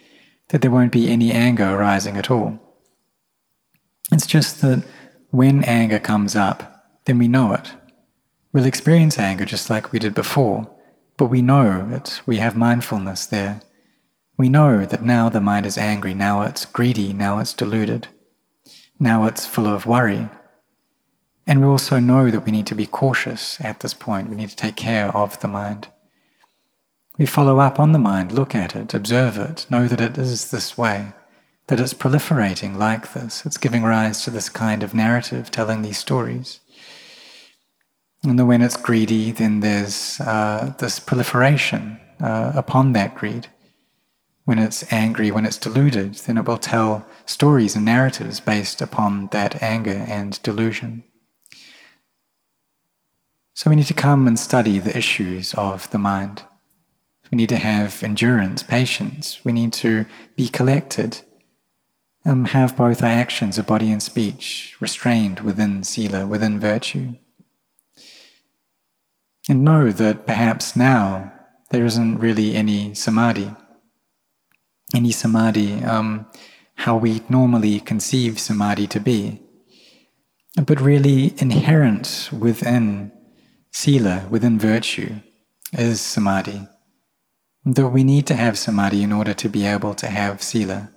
that 0.49 0.61
there 0.61 0.71
won't 0.71 0.91
be 0.91 1.09
any 1.09 1.31
anger 1.31 1.63
arising 1.75 2.17
at 2.17 2.31
all. 2.31 2.59
It's 4.11 4.25
just 4.25 4.61
that 4.61 4.83
when 5.29 5.63
anger 5.63 5.99
comes 5.99 6.35
up, 6.35 6.85
then 7.05 7.17
we 7.17 7.27
know 7.27 7.53
it. 7.53 7.73
We'll 8.51 8.65
experience 8.65 9.17
anger 9.17 9.45
just 9.45 9.69
like 9.69 9.91
we 9.91 9.99
did 9.99 10.13
before, 10.13 10.69
but 11.17 11.25
we 11.25 11.41
know 11.41 11.89
it. 11.91 12.21
We 12.25 12.37
have 12.37 12.55
mindfulness 12.55 13.25
there. 13.25 13.61
We 14.37 14.49
know 14.49 14.85
that 14.85 15.03
now 15.03 15.29
the 15.29 15.41
mind 15.41 15.65
is 15.65 15.77
angry, 15.77 16.13
now 16.13 16.41
it's 16.41 16.65
greedy, 16.65 17.13
now 17.13 17.39
it's 17.39 17.53
deluded, 17.53 18.07
now 19.03 19.25
it's 19.25 19.45
full 19.45 19.67
of 19.67 19.85
worry. 19.85 20.29
And 21.45 21.59
we 21.59 21.67
also 21.67 21.99
know 21.99 22.31
that 22.31 22.45
we 22.45 22.51
need 22.51 22.67
to 22.67 22.75
be 22.75 22.85
cautious 22.85 23.59
at 23.59 23.81
this 23.81 23.93
point. 23.93 24.29
We 24.29 24.37
need 24.37 24.49
to 24.49 24.55
take 24.55 24.77
care 24.77 25.15
of 25.15 25.39
the 25.41 25.49
mind. 25.49 25.89
We 27.17 27.25
follow 27.25 27.59
up 27.59 27.79
on 27.79 27.91
the 27.91 27.99
mind, 27.99 28.31
look 28.31 28.55
at 28.55 28.75
it, 28.75 28.93
observe 28.93 29.37
it, 29.37 29.67
know 29.69 29.87
that 29.87 30.01
it 30.01 30.17
is 30.17 30.51
this 30.51 30.77
way 30.77 31.11
that 31.67 31.79
it's 31.79 31.93
proliferating 31.93 32.75
like 32.75 33.13
this. 33.13 33.45
It's 33.45 33.57
giving 33.57 33.83
rise 33.83 34.23
to 34.23 34.29
this 34.31 34.49
kind 34.49 34.83
of 34.83 34.93
narrative, 34.93 35.49
telling 35.49 35.81
these 35.81 35.97
stories. 35.97 36.59
And 38.23 38.37
then 38.37 38.47
when 38.47 38.61
it's 38.61 38.77
greedy, 38.77 39.31
then 39.31 39.61
there's 39.61 40.19
uh, 40.19 40.73
this 40.79 40.99
proliferation 40.99 41.99
uh, 42.21 42.51
upon 42.55 42.93
that 42.93 43.15
greed. 43.15 43.47
When 44.45 44.59
it's 44.59 44.91
angry, 44.91 45.31
when 45.31 45.45
it's 45.45 45.57
deluded, 45.57 46.15
then 46.15 46.37
it 46.37 46.45
will 46.45 46.57
tell 46.57 47.05
stories 47.25 47.75
and 47.75 47.85
narratives 47.85 48.39
based 48.39 48.81
upon 48.81 49.27
that 49.27 49.63
anger 49.63 50.05
and 50.07 50.41
delusion. 50.43 51.03
So 53.53 53.69
we 53.69 53.75
need 53.77 53.87
to 53.87 53.93
come 53.93 54.27
and 54.27 54.37
study 54.37 54.79
the 54.79 54.97
issues 54.97 55.53
of 55.53 55.89
the 55.91 55.97
mind. 55.97 56.43
We 57.31 57.37
need 57.37 57.49
to 57.49 57.57
have 57.57 58.03
endurance, 58.03 58.63
patience. 58.63 59.39
We 59.45 59.53
need 59.53 59.71
to 59.73 60.05
be 60.35 60.49
collected 60.49 61.21
and 62.25 62.47
have 62.49 62.77
both 62.77 63.01
our 63.01 63.09
actions 63.09 63.57
of 63.57 63.67
body 63.67 63.91
and 63.91 64.01
speech 64.01 64.75
restrained 64.79 65.39
within 65.41 65.83
sila, 65.83 66.25
within 66.25 66.59
virtue. 66.59 67.15
And 69.47 69.63
know 69.63 69.91
that 69.91 70.25
perhaps 70.25 70.75
now 70.75 71.33
there 71.71 71.85
isn't 71.85 72.19
really 72.19 72.55
any 72.55 72.93
samadhi, 72.93 73.53
any 74.93 75.11
samadhi, 75.11 75.83
um, 75.83 76.25
how 76.75 76.97
we 76.97 77.21
normally 77.29 77.79
conceive 77.79 78.39
samadhi 78.39 78.87
to 78.87 78.99
be, 78.99 79.41
but 80.65 80.79
really 80.79 81.33
inherent 81.37 82.29
within 82.31 83.11
sila, 83.71 84.27
within 84.29 84.59
virtue, 84.59 85.15
is 85.71 86.01
samadhi. 86.01 86.67
That 87.65 87.89
we 87.89 88.03
need 88.03 88.27
to 88.27 88.35
have 88.35 88.57
samadhi 88.57 89.03
in 89.03 89.11
order 89.11 89.33
to 89.33 89.49
be 89.49 89.65
able 89.65 89.93
to 89.95 90.07
have 90.07 90.43
sila 90.43 90.89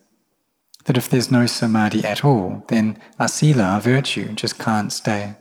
that 0.86 0.96
if 0.96 1.08
there's 1.08 1.30
no 1.30 1.46
samadhi 1.46 2.04
at 2.04 2.24
all, 2.24 2.64
then 2.68 2.98
our 3.18 3.28
sila, 3.28 3.62
our 3.62 3.80
virtue, 3.80 4.32
just 4.32 4.58
can't 4.58 4.92
stay. 4.92 5.34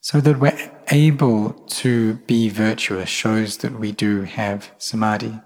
So 0.00 0.20
that 0.20 0.38
we're 0.38 0.72
able 0.90 1.52
to 1.52 2.14
be 2.26 2.48
virtuous 2.48 3.08
shows 3.08 3.58
that 3.58 3.78
we 3.78 3.92
do 3.92 4.22
have 4.22 4.72
samadhi, 4.76 5.40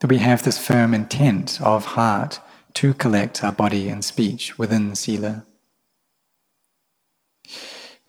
that 0.00 0.10
we 0.10 0.18
have 0.18 0.42
this 0.42 0.58
firm 0.58 0.94
intent 0.94 1.60
of 1.60 1.84
heart 1.84 2.40
to 2.74 2.94
collect 2.94 3.42
our 3.42 3.52
body 3.52 3.88
and 3.88 4.04
speech 4.04 4.58
within 4.58 4.94
sila. 4.94 5.44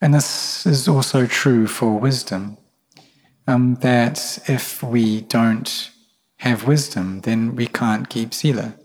And 0.02 0.14
this 0.14 0.66
is 0.66 0.88
also 0.88 1.26
true 1.26 1.68
for 1.68 2.00
wisdom, 2.00 2.58
um, 3.48 3.76
that 3.76 4.40
if 4.48 4.82
we 4.84 5.22
don't 5.22 5.92
have 6.38 6.68
wisdom, 6.68 7.22
then 7.22 7.56
we 7.56 7.68
can't 7.68 8.10
keep 8.10 8.34
sila. 8.34 8.76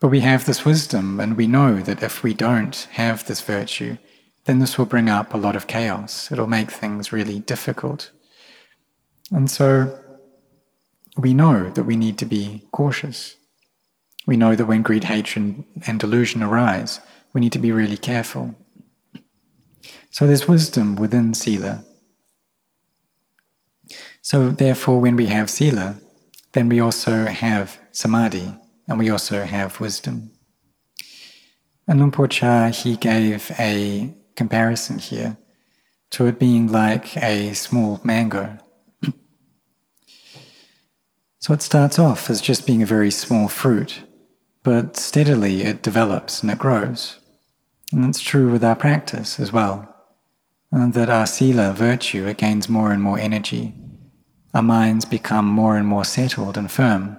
But 0.00 0.08
we 0.08 0.20
have 0.20 0.44
this 0.44 0.64
wisdom, 0.64 1.20
and 1.20 1.36
we 1.36 1.46
know 1.46 1.80
that 1.80 2.02
if 2.02 2.22
we 2.22 2.34
don't 2.34 2.88
have 2.92 3.26
this 3.26 3.40
virtue, 3.40 3.96
then 4.44 4.58
this 4.58 4.76
will 4.76 4.86
bring 4.86 5.08
up 5.08 5.32
a 5.32 5.38
lot 5.38 5.56
of 5.56 5.66
chaos. 5.66 6.32
It'll 6.32 6.46
make 6.46 6.70
things 6.70 7.12
really 7.12 7.38
difficult. 7.38 8.10
And 9.30 9.50
so 9.50 9.98
we 11.22 11.34
know 11.34 11.70
that 11.70 11.84
we 11.84 11.96
need 11.96 12.18
to 12.18 12.26
be 12.26 12.66
cautious. 12.72 13.36
We 14.26 14.36
know 14.36 14.54
that 14.54 14.66
when 14.66 14.82
greed, 14.82 15.04
hatred, 15.04 15.64
and 15.86 15.98
delusion 15.98 16.42
arise, 16.42 17.00
we 17.32 17.40
need 17.40 17.52
to 17.52 17.58
be 17.58 17.72
really 17.72 17.96
careful. 17.96 18.54
So 20.10 20.26
there's 20.26 20.48
wisdom 20.48 20.96
within 20.96 21.34
Sila. 21.34 21.84
So 24.22 24.50
therefore, 24.50 25.00
when 25.00 25.16
we 25.16 25.26
have 25.26 25.48
Sila, 25.48 25.96
then 26.52 26.68
we 26.68 26.80
also 26.80 27.26
have 27.26 27.78
Samadhi, 27.92 28.54
and 28.88 28.98
we 28.98 29.08
also 29.08 29.44
have 29.44 29.80
wisdom. 29.80 30.32
And 31.86 31.98
Luang 31.98 32.10
Por 32.12 32.28
Chah, 32.28 32.68
he 32.68 32.96
gave 32.96 33.50
a 33.58 34.14
comparison 34.36 34.98
here 34.98 35.38
to 36.10 36.26
it 36.26 36.38
being 36.38 36.70
like 36.70 37.16
a 37.16 37.52
small 37.54 38.00
mango. 38.04 38.58
So 41.40 41.52
it 41.52 41.62
starts 41.62 41.98
off 41.98 42.30
as 42.30 42.40
just 42.40 42.66
being 42.66 42.82
a 42.82 42.86
very 42.86 43.10
small 43.10 43.48
fruit, 43.48 44.02
but 44.62 44.96
steadily 44.96 45.62
it 45.62 45.82
develops 45.82 46.42
and 46.42 46.50
it 46.52 46.58
grows. 46.58 47.18
And 47.92 48.04
that's 48.04 48.20
true 48.20 48.52
with 48.52 48.62
our 48.62 48.76
practice 48.76 49.40
as 49.40 49.52
well. 49.52 49.92
And 50.70 50.94
that 50.94 51.10
our 51.10 51.26
sila 51.26 51.72
virtue, 51.72 52.28
it 52.28 52.36
gains 52.36 52.68
more 52.68 52.92
and 52.92 53.02
more 53.02 53.18
energy. 53.18 53.74
Our 54.54 54.62
minds 54.62 55.04
become 55.04 55.46
more 55.46 55.76
and 55.76 55.88
more 55.88 56.04
settled 56.04 56.56
and 56.56 56.70
firm 56.70 57.16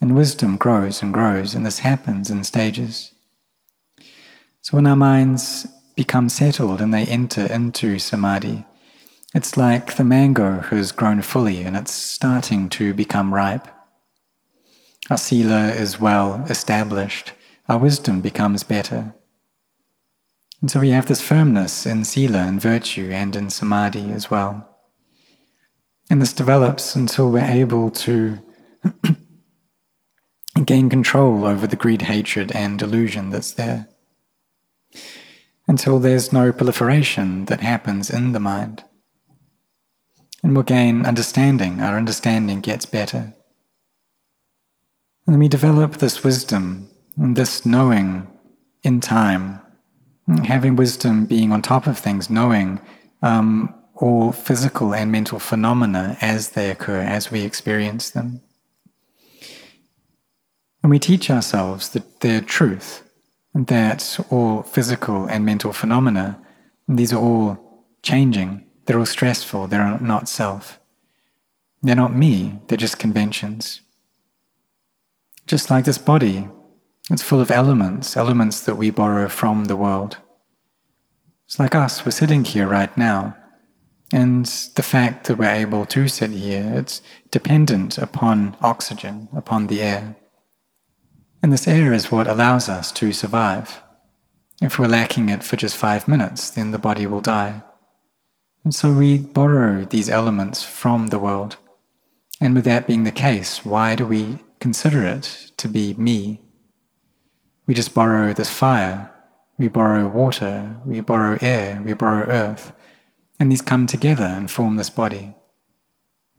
and 0.00 0.14
wisdom 0.14 0.56
grows 0.56 1.02
and 1.02 1.12
grows, 1.12 1.54
and 1.54 1.66
this 1.66 1.80
happens 1.80 2.30
in 2.30 2.44
stages. 2.44 3.12
So 4.60 4.76
when 4.76 4.86
our 4.86 4.96
minds 4.96 5.66
become 5.96 6.28
settled 6.28 6.80
and 6.80 6.94
they 6.94 7.04
enter 7.04 7.46
into 7.46 7.98
samadhi, 7.98 8.64
it's 9.34 9.56
like 9.56 9.96
the 9.96 10.04
mango 10.04 10.60
has 10.60 10.92
grown 10.92 11.20
fully 11.22 11.62
and 11.62 11.76
it's 11.76 11.92
starting 11.92 12.68
to 12.70 12.94
become 12.94 13.34
ripe. 13.34 13.68
Our 15.10 15.18
sila 15.18 15.68
is 15.68 16.00
well 16.00 16.44
established, 16.48 17.32
our 17.68 17.78
wisdom 17.78 18.20
becomes 18.20 18.62
better. 18.62 19.14
And 20.60 20.70
so 20.70 20.80
we 20.80 20.90
have 20.90 21.06
this 21.06 21.20
firmness 21.20 21.86
in 21.86 22.04
sila 22.04 22.38
and 22.38 22.60
virtue 22.60 23.10
and 23.12 23.36
in 23.36 23.50
samadhi 23.50 24.10
as 24.10 24.30
well. 24.30 24.68
And 26.10 26.22
this 26.22 26.32
develops 26.32 26.96
until 26.96 27.30
we're 27.30 27.44
able 27.44 27.90
to 27.90 28.38
gain 30.64 30.88
control 30.88 31.44
over 31.44 31.66
the 31.66 31.76
greed, 31.76 32.02
hatred, 32.02 32.50
and 32.52 32.78
delusion 32.78 33.30
that's 33.30 33.52
there. 33.52 33.88
Until 35.66 35.98
there's 35.98 36.32
no 36.32 36.50
proliferation 36.50 37.44
that 37.44 37.60
happens 37.60 38.08
in 38.08 38.32
the 38.32 38.40
mind. 38.40 38.84
And 40.42 40.54
we'll 40.54 40.62
gain 40.62 41.04
understanding, 41.04 41.80
our 41.80 41.96
understanding 41.96 42.60
gets 42.60 42.86
better. 42.86 43.34
And 45.26 45.38
we 45.38 45.48
develop 45.48 45.96
this 45.96 46.22
wisdom, 46.24 46.88
and 47.16 47.36
this 47.36 47.66
knowing 47.66 48.28
in 48.82 49.00
time, 49.00 49.60
having 50.44 50.76
wisdom 50.76 51.26
being 51.26 51.52
on 51.52 51.62
top 51.62 51.86
of 51.86 51.98
things, 51.98 52.30
knowing 52.30 52.80
um, 53.22 53.74
all 53.94 54.32
physical 54.32 54.94
and 54.94 55.10
mental 55.10 55.38
phenomena 55.38 56.16
as 56.20 56.50
they 56.50 56.70
occur, 56.70 57.00
as 57.00 57.30
we 57.30 57.42
experience 57.42 58.10
them. 58.10 58.40
And 60.82 60.90
we 60.90 60.98
teach 60.98 61.30
ourselves 61.30 61.90
that 61.90 62.20
they're 62.20 62.40
truth, 62.40 63.02
that 63.54 64.18
all 64.30 64.62
physical 64.62 65.26
and 65.26 65.44
mental 65.44 65.72
phenomena, 65.72 66.40
these 66.86 67.12
are 67.12 67.20
all 67.20 67.84
changing, 68.02 68.64
they're 68.88 68.98
all 68.98 69.04
stressful, 69.04 69.66
they're 69.66 70.00
not 70.00 70.30
self. 70.30 70.80
They're 71.82 71.94
not 71.94 72.16
me, 72.16 72.58
they're 72.66 72.78
just 72.78 72.98
conventions. 72.98 73.82
Just 75.46 75.70
like 75.70 75.84
this 75.84 75.98
body, 75.98 76.48
it's 77.10 77.22
full 77.22 77.42
of 77.42 77.50
elements, 77.50 78.16
elements 78.16 78.62
that 78.62 78.76
we 78.76 78.88
borrow 78.88 79.28
from 79.28 79.66
the 79.66 79.76
world. 79.76 80.16
It's 81.44 81.58
like 81.58 81.74
us, 81.74 82.06
we're 82.06 82.12
sitting 82.12 82.44
here 82.44 82.66
right 82.66 82.96
now. 82.96 83.36
And 84.10 84.46
the 84.74 84.82
fact 84.82 85.26
that 85.26 85.36
we're 85.36 85.50
able 85.50 85.84
to 85.84 86.08
sit 86.08 86.30
here, 86.30 86.72
it's 86.74 87.02
dependent 87.30 87.98
upon 87.98 88.56
oxygen, 88.62 89.28
upon 89.36 89.66
the 89.66 89.82
air. 89.82 90.16
And 91.42 91.52
this 91.52 91.68
air 91.68 91.92
is 91.92 92.10
what 92.10 92.26
allows 92.26 92.70
us 92.70 92.90
to 92.92 93.12
survive. 93.12 93.82
If 94.62 94.78
we're 94.78 94.88
lacking 94.88 95.28
it 95.28 95.44
for 95.44 95.56
just 95.56 95.76
five 95.76 96.08
minutes, 96.08 96.48
then 96.48 96.70
the 96.70 96.78
body 96.78 97.06
will 97.06 97.20
die. 97.20 97.62
And 98.64 98.74
so 98.74 98.92
we 98.92 99.18
borrow 99.18 99.84
these 99.84 100.10
elements 100.10 100.62
from 100.62 101.08
the 101.08 101.18
world. 101.18 101.56
And 102.40 102.54
with 102.54 102.64
that 102.64 102.86
being 102.86 103.04
the 103.04 103.12
case, 103.12 103.64
why 103.64 103.94
do 103.94 104.06
we 104.06 104.38
consider 104.60 105.02
it 105.04 105.52
to 105.56 105.68
be 105.68 105.94
me? 105.94 106.40
We 107.66 107.74
just 107.74 107.94
borrow 107.94 108.32
this 108.32 108.50
fire, 108.50 109.10
we 109.58 109.68
borrow 109.68 110.08
water, 110.08 110.76
we 110.84 111.00
borrow 111.00 111.38
air, 111.40 111.82
we 111.84 111.92
borrow 111.92 112.26
earth, 112.26 112.72
and 113.38 113.50
these 113.50 113.62
come 113.62 113.86
together 113.86 114.24
and 114.24 114.50
form 114.50 114.76
this 114.76 114.90
body. 114.90 115.34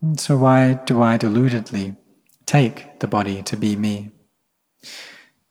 And 0.01 0.19
so 0.19 0.37
why 0.37 0.73
do 0.85 1.01
I 1.01 1.17
deludedly 1.17 1.95
take 2.45 2.99
the 2.99 3.07
body 3.07 3.43
to 3.43 3.57
be 3.57 3.75
me? 3.75 4.11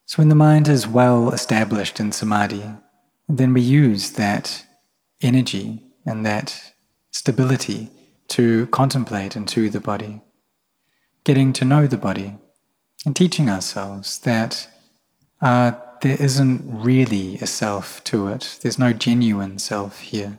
So 0.06 0.16
when 0.16 0.30
the 0.30 0.34
mind 0.34 0.68
is 0.68 0.86
well 0.86 1.30
established 1.30 2.00
in 2.00 2.12
samadhi, 2.12 2.64
then 3.28 3.52
we 3.52 3.60
use 3.60 4.12
that 4.12 4.64
energy 5.20 5.87
and 6.04 6.24
that 6.24 6.74
stability 7.10 7.90
to 8.28 8.66
contemplate 8.68 9.36
into 9.36 9.70
the 9.70 9.80
body, 9.80 10.20
getting 11.24 11.52
to 11.54 11.64
know 11.64 11.86
the 11.86 11.96
body, 11.96 12.36
and 13.06 13.14
teaching 13.14 13.48
ourselves 13.48 14.18
that 14.20 14.68
uh, 15.40 15.72
there 16.02 16.16
isn't 16.20 16.62
really 16.64 17.36
a 17.38 17.46
self 17.46 18.02
to 18.04 18.28
it. 18.28 18.58
There's 18.62 18.78
no 18.78 18.92
genuine 18.92 19.58
self 19.58 20.00
here. 20.00 20.38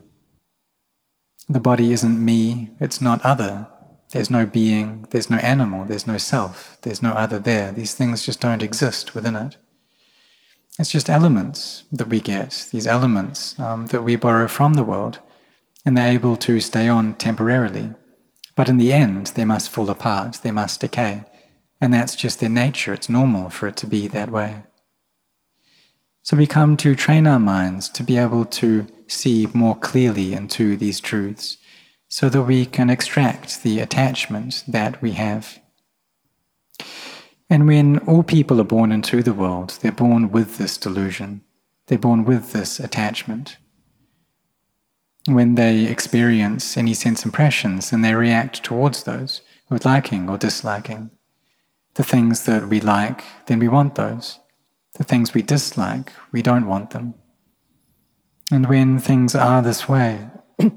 The 1.48 1.60
body 1.60 1.92
isn't 1.92 2.24
me, 2.24 2.70
it's 2.78 3.00
not 3.00 3.24
other. 3.24 3.66
There's 4.12 4.30
no 4.30 4.44
being, 4.44 5.06
there's 5.10 5.30
no 5.30 5.36
animal, 5.38 5.84
there's 5.84 6.06
no 6.06 6.18
self, 6.18 6.78
there's 6.82 7.02
no 7.02 7.12
other 7.12 7.38
there. 7.38 7.72
These 7.72 7.94
things 7.94 8.26
just 8.26 8.40
don't 8.40 8.62
exist 8.62 9.14
within 9.14 9.36
it. 9.36 9.56
It's 10.78 10.90
just 10.90 11.10
elements 11.10 11.84
that 11.92 12.08
we 12.08 12.20
get, 12.20 12.68
these 12.72 12.86
elements 12.86 13.58
um, 13.58 13.86
that 13.88 14.02
we 14.02 14.16
borrow 14.16 14.48
from 14.48 14.74
the 14.74 14.84
world, 14.84 15.18
and 15.84 15.96
they're 15.96 16.12
able 16.12 16.36
to 16.36 16.60
stay 16.60 16.88
on 16.88 17.14
temporarily. 17.14 17.94
But 18.56 18.68
in 18.68 18.76
the 18.76 18.92
end, 18.92 19.28
they 19.28 19.44
must 19.44 19.70
fall 19.70 19.88
apart, 19.90 20.40
they 20.42 20.50
must 20.50 20.80
decay. 20.80 21.24
And 21.80 21.94
that's 21.94 22.14
just 22.14 22.40
their 22.40 22.50
nature, 22.50 22.92
it's 22.92 23.08
normal 23.08 23.50
for 23.50 23.66
it 23.68 23.76
to 23.76 23.86
be 23.86 24.06
that 24.08 24.30
way. 24.30 24.64
So 26.22 26.36
we 26.36 26.46
come 26.46 26.76
to 26.78 26.94
train 26.94 27.26
our 27.26 27.38
minds 27.38 27.88
to 27.90 28.02
be 28.02 28.18
able 28.18 28.44
to 28.44 28.86
see 29.06 29.48
more 29.54 29.74
clearly 29.74 30.34
into 30.34 30.76
these 30.76 31.00
truths 31.00 31.56
so 32.08 32.28
that 32.28 32.42
we 32.42 32.66
can 32.66 32.90
extract 32.90 33.62
the 33.62 33.80
attachment 33.80 34.64
that 34.68 35.00
we 35.00 35.12
have. 35.12 35.60
And 37.48 37.66
when 37.66 37.98
all 38.00 38.22
people 38.22 38.60
are 38.60 38.64
born 38.64 38.92
into 38.92 39.22
the 39.22 39.32
world, 39.32 39.78
they're 39.80 39.92
born 39.92 40.30
with 40.30 40.58
this 40.58 40.76
delusion, 40.76 41.42
they're 41.86 41.98
born 41.98 42.24
with 42.24 42.52
this 42.52 42.78
attachment. 42.78 43.56
When 45.26 45.54
they 45.54 45.84
experience 45.84 46.76
any 46.76 46.94
sense 46.94 47.24
impressions, 47.24 47.90
then 47.90 48.00
they 48.00 48.14
react 48.14 48.62
towards 48.62 49.02
those 49.02 49.42
with 49.68 49.84
liking 49.84 50.28
or 50.28 50.38
disliking. 50.38 51.10
The 51.94 52.04
things 52.04 52.44
that 52.46 52.68
we 52.68 52.80
like, 52.80 53.24
then 53.46 53.58
we 53.58 53.68
want 53.68 53.96
those. 53.96 54.38
The 54.94 55.04
things 55.04 55.34
we 55.34 55.42
dislike, 55.42 56.12
we 56.32 56.42
don't 56.42 56.66
want 56.66 56.90
them. 56.90 57.14
And 58.50 58.68
when 58.68 58.98
things 58.98 59.34
are 59.34 59.62
this 59.62 59.88
way, 59.88 60.28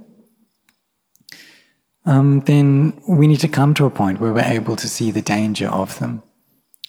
um, 2.06 2.42
then 2.42 3.02
we 3.08 3.28
need 3.28 3.40
to 3.40 3.48
come 3.48 3.74
to 3.76 3.86
a 3.86 3.90
point 3.90 4.20
where 4.20 4.34
we're 4.34 4.42
able 4.42 4.76
to 4.76 4.90
see 4.90 5.10
the 5.10 5.22
danger 5.22 5.70
of 5.70 5.98
them. 6.00 6.22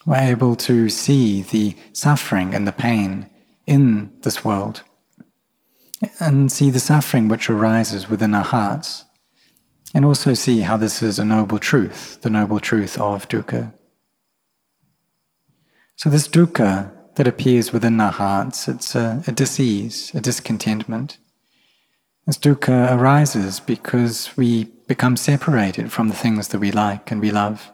We're 0.04 0.16
able 0.16 0.56
to 0.56 0.90
see 0.90 1.42
the 1.42 1.76
suffering 1.92 2.54
and 2.54 2.66
the 2.66 2.72
pain 2.72 3.30
in 3.66 4.12
this 4.20 4.44
world 4.44 4.82
and 6.20 6.50
see 6.50 6.70
the 6.70 6.80
suffering 6.80 7.28
which 7.28 7.48
arises 7.48 8.08
within 8.08 8.34
our 8.34 8.44
hearts, 8.44 9.04
and 9.94 10.04
also 10.04 10.34
see 10.34 10.60
how 10.60 10.76
this 10.76 11.02
is 11.02 11.18
a 11.18 11.24
noble 11.24 11.58
truth, 11.58 12.18
the 12.22 12.30
noble 12.30 12.60
truth 12.60 12.98
of 12.98 13.28
dukkha. 13.28 13.72
So, 15.96 16.10
this 16.10 16.26
dukkha 16.26 16.90
that 17.14 17.28
appears 17.28 17.72
within 17.72 18.00
our 18.00 18.10
hearts, 18.10 18.66
it's 18.66 18.94
a, 18.94 19.22
a 19.26 19.32
disease, 19.32 20.10
a 20.14 20.20
discontentment. 20.20 21.18
This 22.26 22.38
dukkha 22.38 22.90
arises 22.96 23.60
because 23.60 24.36
we 24.36 24.64
become 24.88 25.16
separated 25.16 25.92
from 25.92 26.08
the 26.08 26.14
things 26.14 26.48
that 26.48 26.58
we 26.58 26.72
like 26.72 27.10
and 27.10 27.20
we 27.20 27.30
love, 27.30 27.70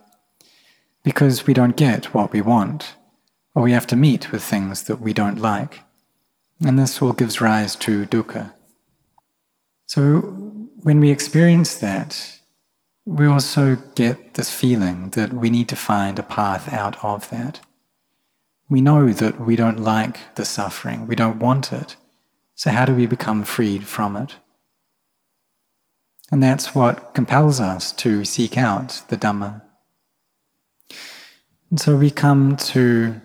because 1.03 1.47
we 1.47 1.55
don't 1.55 1.77
get 1.77 2.13
what 2.13 2.33
we 2.33 2.43
want, 2.43 2.95
or 3.55 3.63
we 3.63 3.73
have 3.73 3.87
to 3.89 3.97
meet 3.97 4.31
with 4.31 4.43
things 4.43 4.85
that 4.85 5.01
we 5.01 5.13
don't 5.13 5.39
like. 5.39 5.81
And 6.65 6.79
this 6.79 7.01
all 7.01 7.13
gives 7.13 7.41
rise 7.41 7.75
to 7.77 8.07
dukkha. 8.07 8.53
So 9.87 10.21
when 10.83 11.01
we 11.01 11.11
experience 11.11 11.75
that, 11.77 12.39
we 13.05 13.27
also 13.27 13.77
get 13.95 14.35
this 14.35 14.53
feeling 14.53 15.11
that 15.11 15.33
we 15.33 15.51
need 15.51 15.69
to 15.69 15.77
find 15.77 16.19
a 16.19 16.23
path 16.23 16.73
out 16.73 17.03
of 17.05 17.29
that. 17.31 17.61
We 18.69 18.81
know 18.81 19.13
that 19.13 19.41
we 19.41 19.57
don't 19.57 19.81
like 19.81 20.35
the 20.37 20.45
suffering, 20.45 21.07
we 21.07 21.17
don't 21.17 21.41
want 21.41 21.73
it. 21.73 21.97
So, 22.55 22.71
how 22.71 22.85
do 22.85 22.95
we 22.95 23.07
become 23.07 23.43
freed 23.43 23.85
from 23.85 24.17
it? 24.17 24.37
And 26.31 26.43
that's 26.43 26.75
what 26.75 27.15
compels 27.15 27.59
us 27.59 27.91
to 27.93 28.25
seek 28.25 28.57
out 28.57 29.03
the 29.09 29.17
Dhamma. 29.17 29.63
And 31.71 31.81
so 31.81 31.97
we 31.97 32.11
come 32.11 32.57
to 32.57 33.21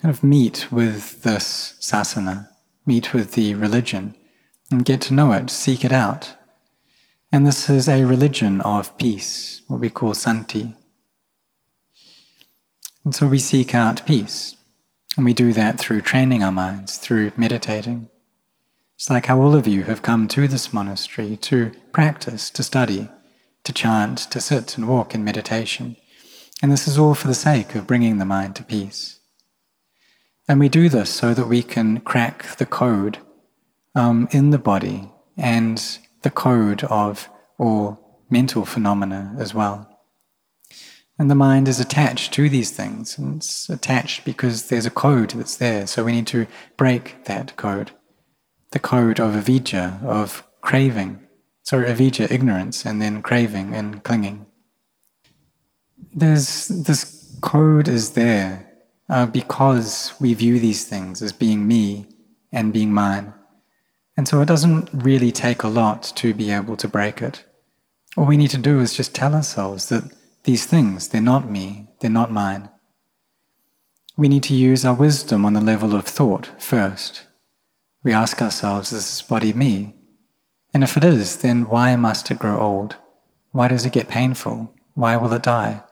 kind 0.00 0.14
of 0.14 0.22
meet 0.22 0.70
with 0.70 1.22
this 1.22 1.76
sasana, 1.80 2.48
meet 2.86 3.12
with 3.12 3.32
the 3.32 3.54
religion, 3.54 4.14
and 4.70 4.84
get 4.84 5.00
to 5.02 5.14
know 5.14 5.32
it, 5.32 5.50
seek 5.50 5.84
it 5.84 5.92
out. 5.92 6.34
And 7.30 7.46
this 7.46 7.68
is 7.68 7.88
a 7.88 8.04
religion 8.04 8.60
of 8.60 8.96
peace, 8.96 9.62
what 9.66 9.80
we 9.80 9.90
call 9.90 10.14
santi. 10.14 10.74
And 13.04 13.14
so 13.14 13.26
we 13.26 13.38
seek 13.38 13.74
out 13.74 14.06
peace. 14.06 14.56
And 15.16 15.24
we 15.24 15.32
do 15.32 15.52
that 15.54 15.78
through 15.78 16.02
training 16.02 16.42
our 16.42 16.52
minds, 16.52 16.98
through 16.98 17.32
meditating. 17.36 18.08
It's 18.96 19.08
like 19.08 19.26
how 19.26 19.40
all 19.40 19.54
of 19.54 19.66
you 19.66 19.84
have 19.84 20.02
come 20.02 20.28
to 20.28 20.46
this 20.46 20.72
monastery 20.72 21.36
to 21.38 21.72
practice, 21.92 22.50
to 22.50 22.62
study, 22.62 23.08
to 23.64 23.72
chant, 23.72 24.18
to 24.30 24.40
sit 24.40 24.76
and 24.76 24.88
walk 24.88 25.14
in 25.14 25.24
meditation. 25.24 25.96
And 26.62 26.70
this 26.70 26.86
is 26.86 26.98
all 26.98 27.14
for 27.14 27.28
the 27.28 27.34
sake 27.34 27.74
of 27.74 27.86
bringing 27.86 28.18
the 28.18 28.24
mind 28.24 28.56
to 28.56 28.62
peace. 28.62 29.15
And 30.48 30.60
we 30.60 30.68
do 30.68 30.88
this 30.88 31.10
so 31.10 31.34
that 31.34 31.48
we 31.48 31.62
can 31.62 32.00
crack 32.00 32.56
the 32.56 32.66
code 32.66 33.18
um, 33.94 34.28
in 34.30 34.50
the 34.50 34.58
body 34.58 35.10
and 35.36 35.98
the 36.22 36.30
code 36.30 36.84
of 36.84 37.28
all 37.58 38.24
mental 38.30 38.64
phenomena 38.64 39.34
as 39.38 39.54
well. 39.54 39.88
And 41.18 41.30
the 41.30 41.34
mind 41.34 41.66
is 41.66 41.80
attached 41.80 42.34
to 42.34 42.48
these 42.48 42.70
things, 42.70 43.16
and 43.16 43.36
it's 43.36 43.70
attached 43.70 44.24
because 44.24 44.68
there's 44.68 44.84
a 44.84 44.90
code 44.90 45.30
that's 45.30 45.56
there, 45.56 45.86
so 45.86 46.04
we 46.04 46.12
need 46.12 46.26
to 46.28 46.46
break 46.76 47.24
that 47.24 47.56
code 47.56 47.92
the 48.72 48.78
code 48.78 49.18
of 49.18 49.32
avijja, 49.32 50.04
of 50.04 50.46
craving. 50.60 51.18
Sorry, 51.62 51.86
avijja, 51.86 52.30
ignorance, 52.30 52.84
and 52.84 53.00
then 53.00 53.22
craving 53.22 53.74
and 53.74 54.02
clinging. 54.02 54.44
There's 56.12 56.68
this 56.68 57.38
code 57.40 57.88
is 57.88 58.12
there 58.12 58.65
uh, 59.08 59.26
because 59.26 60.14
we 60.20 60.34
view 60.34 60.58
these 60.58 60.84
things 60.84 61.22
as 61.22 61.32
being 61.32 61.66
me 61.66 62.06
and 62.52 62.72
being 62.72 62.92
mine. 62.92 63.32
And 64.16 64.26
so 64.26 64.40
it 64.40 64.46
doesn't 64.46 64.88
really 64.92 65.30
take 65.30 65.62
a 65.62 65.68
lot 65.68 66.02
to 66.16 66.32
be 66.34 66.50
able 66.50 66.76
to 66.78 66.88
break 66.88 67.22
it. 67.22 67.44
All 68.16 68.24
we 68.24 68.36
need 68.36 68.50
to 68.50 68.58
do 68.58 68.80
is 68.80 68.94
just 68.94 69.14
tell 69.14 69.34
ourselves 69.34 69.88
that 69.90 70.04
these 70.44 70.64
things, 70.64 71.08
they're 71.08 71.20
not 71.20 71.50
me, 71.50 71.88
they're 72.00 72.10
not 72.10 72.32
mine. 72.32 72.70
we 74.16 74.28
need 74.28 74.42
to 74.44 74.54
use 74.54 74.84
our 74.84 74.94
wisdom 74.94 75.44
on 75.44 75.52
the 75.52 75.60
level 75.60 75.94
of 75.94 76.06
thought 76.06 76.50
first. 76.58 77.26
We 78.02 78.12
ask 78.12 78.40
ourselves, 78.40 78.92
is 78.92 79.00
this 79.04 79.22
body 79.22 79.52
me? 79.52 79.94
And 80.72 80.82
if 80.82 80.96
it 80.96 81.04
is, 81.04 81.38
then 81.38 81.68
why 81.68 81.96
must 81.96 82.30
it 82.30 82.38
grow 82.38 82.58
old? 82.58 82.96
Why 83.52 83.68
does 83.68 83.84
it 83.84 83.92
get 83.92 84.08
painful? 84.08 84.74
Why 84.94 85.16
will 85.16 85.32
it 85.34 85.42
die? 85.42 85.82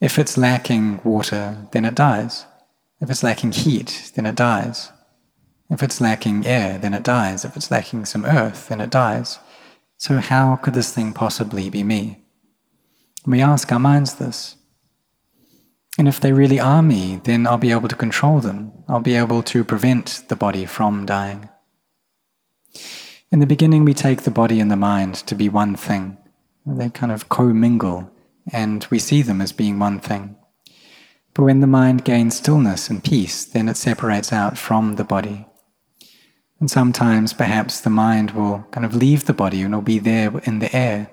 If 0.00 0.18
it's 0.18 0.38
lacking 0.38 1.00
water, 1.02 1.66
then 1.72 1.84
it 1.84 1.94
dies. 1.94 2.46
If 3.00 3.10
it's 3.10 3.22
lacking 3.22 3.52
heat, 3.52 4.12
then 4.14 4.26
it 4.26 4.36
dies. 4.36 4.92
If 5.70 5.82
it's 5.82 6.00
lacking 6.00 6.46
air, 6.46 6.78
then 6.78 6.94
it 6.94 7.02
dies. 7.02 7.44
If 7.44 7.56
it's 7.56 7.70
lacking 7.70 8.06
some 8.06 8.24
earth, 8.24 8.68
then 8.68 8.80
it 8.80 8.90
dies. 8.90 9.38
So, 9.96 10.18
how 10.18 10.56
could 10.56 10.74
this 10.74 10.94
thing 10.94 11.12
possibly 11.12 11.68
be 11.68 11.82
me? 11.82 12.22
We 13.26 13.42
ask 13.42 13.70
our 13.72 13.80
minds 13.80 14.14
this. 14.14 14.56
And 15.98 16.06
if 16.06 16.20
they 16.20 16.32
really 16.32 16.60
are 16.60 16.82
me, 16.82 17.20
then 17.24 17.46
I'll 17.46 17.58
be 17.58 17.72
able 17.72 17.88
to 17.88 17.96
control 17.96 18.38
them. 18.38 18.72
I'll 18.88 19.00
be 19.00 19.16
able 19.16 19.42
to 19.42 19.64
prevent 19.64 20.24
the 20.28 20.36
body 20.36 20.64
from 20.64 21.04
dying. 21.04 21.48
In 23.30 23.40
the 23.40 23.46
beginning, 23.46 23.84
we 23.84 23.94
take 23.94 24.22
the 24.22 24.30
body 24.30 24.60
and 24.60 24.70
the 24.70 24.76
mind 24.76 25.16
to 25.26 25.34
be 25.34 25.48
one 25.48 25.74
thing. 25.74 26.16
They 26.64 26.88
kind 26.88 27.10
of 27.10 27.28
commingle, 27.28 28.10
and 28.52 28.86
we 28.90 28.98
see 28.98 29.22
them 29.22 29.40
as 29.40 29.52
being 29.52 29.78
one 29.78 30.00
thing. 30.00 30.36
But 31.34 31.44
when 31.44 31.60
the 31.60 31.66
mind 31.66 32.04
gains 32.04 32.36
stillness 32.36 32.90
and 32.90 33.04
peace, 33.04 33.44
then 33.44 33.68
it 33.68 33.76
separates 33.76 34.32
out 34.32 34.58
from 34.58 34.96
the 34.96 35.04
body. 35.04 35.46
And 36.60 36.70
sometimes 36.70 37.32
perhaps 37.32 37.80
the 37.80 37.90
mind 37.90 38.32
will 38.32 38.66
kind 38.72 38.84
of 38.84 38.96
leave 38.96 39.26
the 39.26 39.32
body 39.32 39.62
and 39.62 39.72
will 39.72 39.82
be 39.82 40.00
there 40.00 40.38
in 40.38 40.58
the 40.58 40.74
air, 40.74 41.10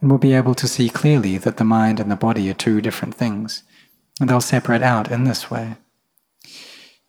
and 0.00 0.10
will 0.10 0.18
be 0.18 0.32
able 0.32 0.54
to 0.56 0.66
see 0.66 0.88
clearly 0.88 1.38
that 1.38 1.58
the 1.58 1.64
mind 1.64 2.00
and 2.00 2.10
the 2.10 2.16
body 2.16 2.50
are 2.50 2.54
two 2.54 2.80
different 2.80 3.14
things, 3.14 3.62
and 4.18 4.28
they'll 4.28 4.40
separate 4.40 4.82
out 4.82 5.10
in 5.10 5.24
this 5.24 5.50
way. 5.50 5.76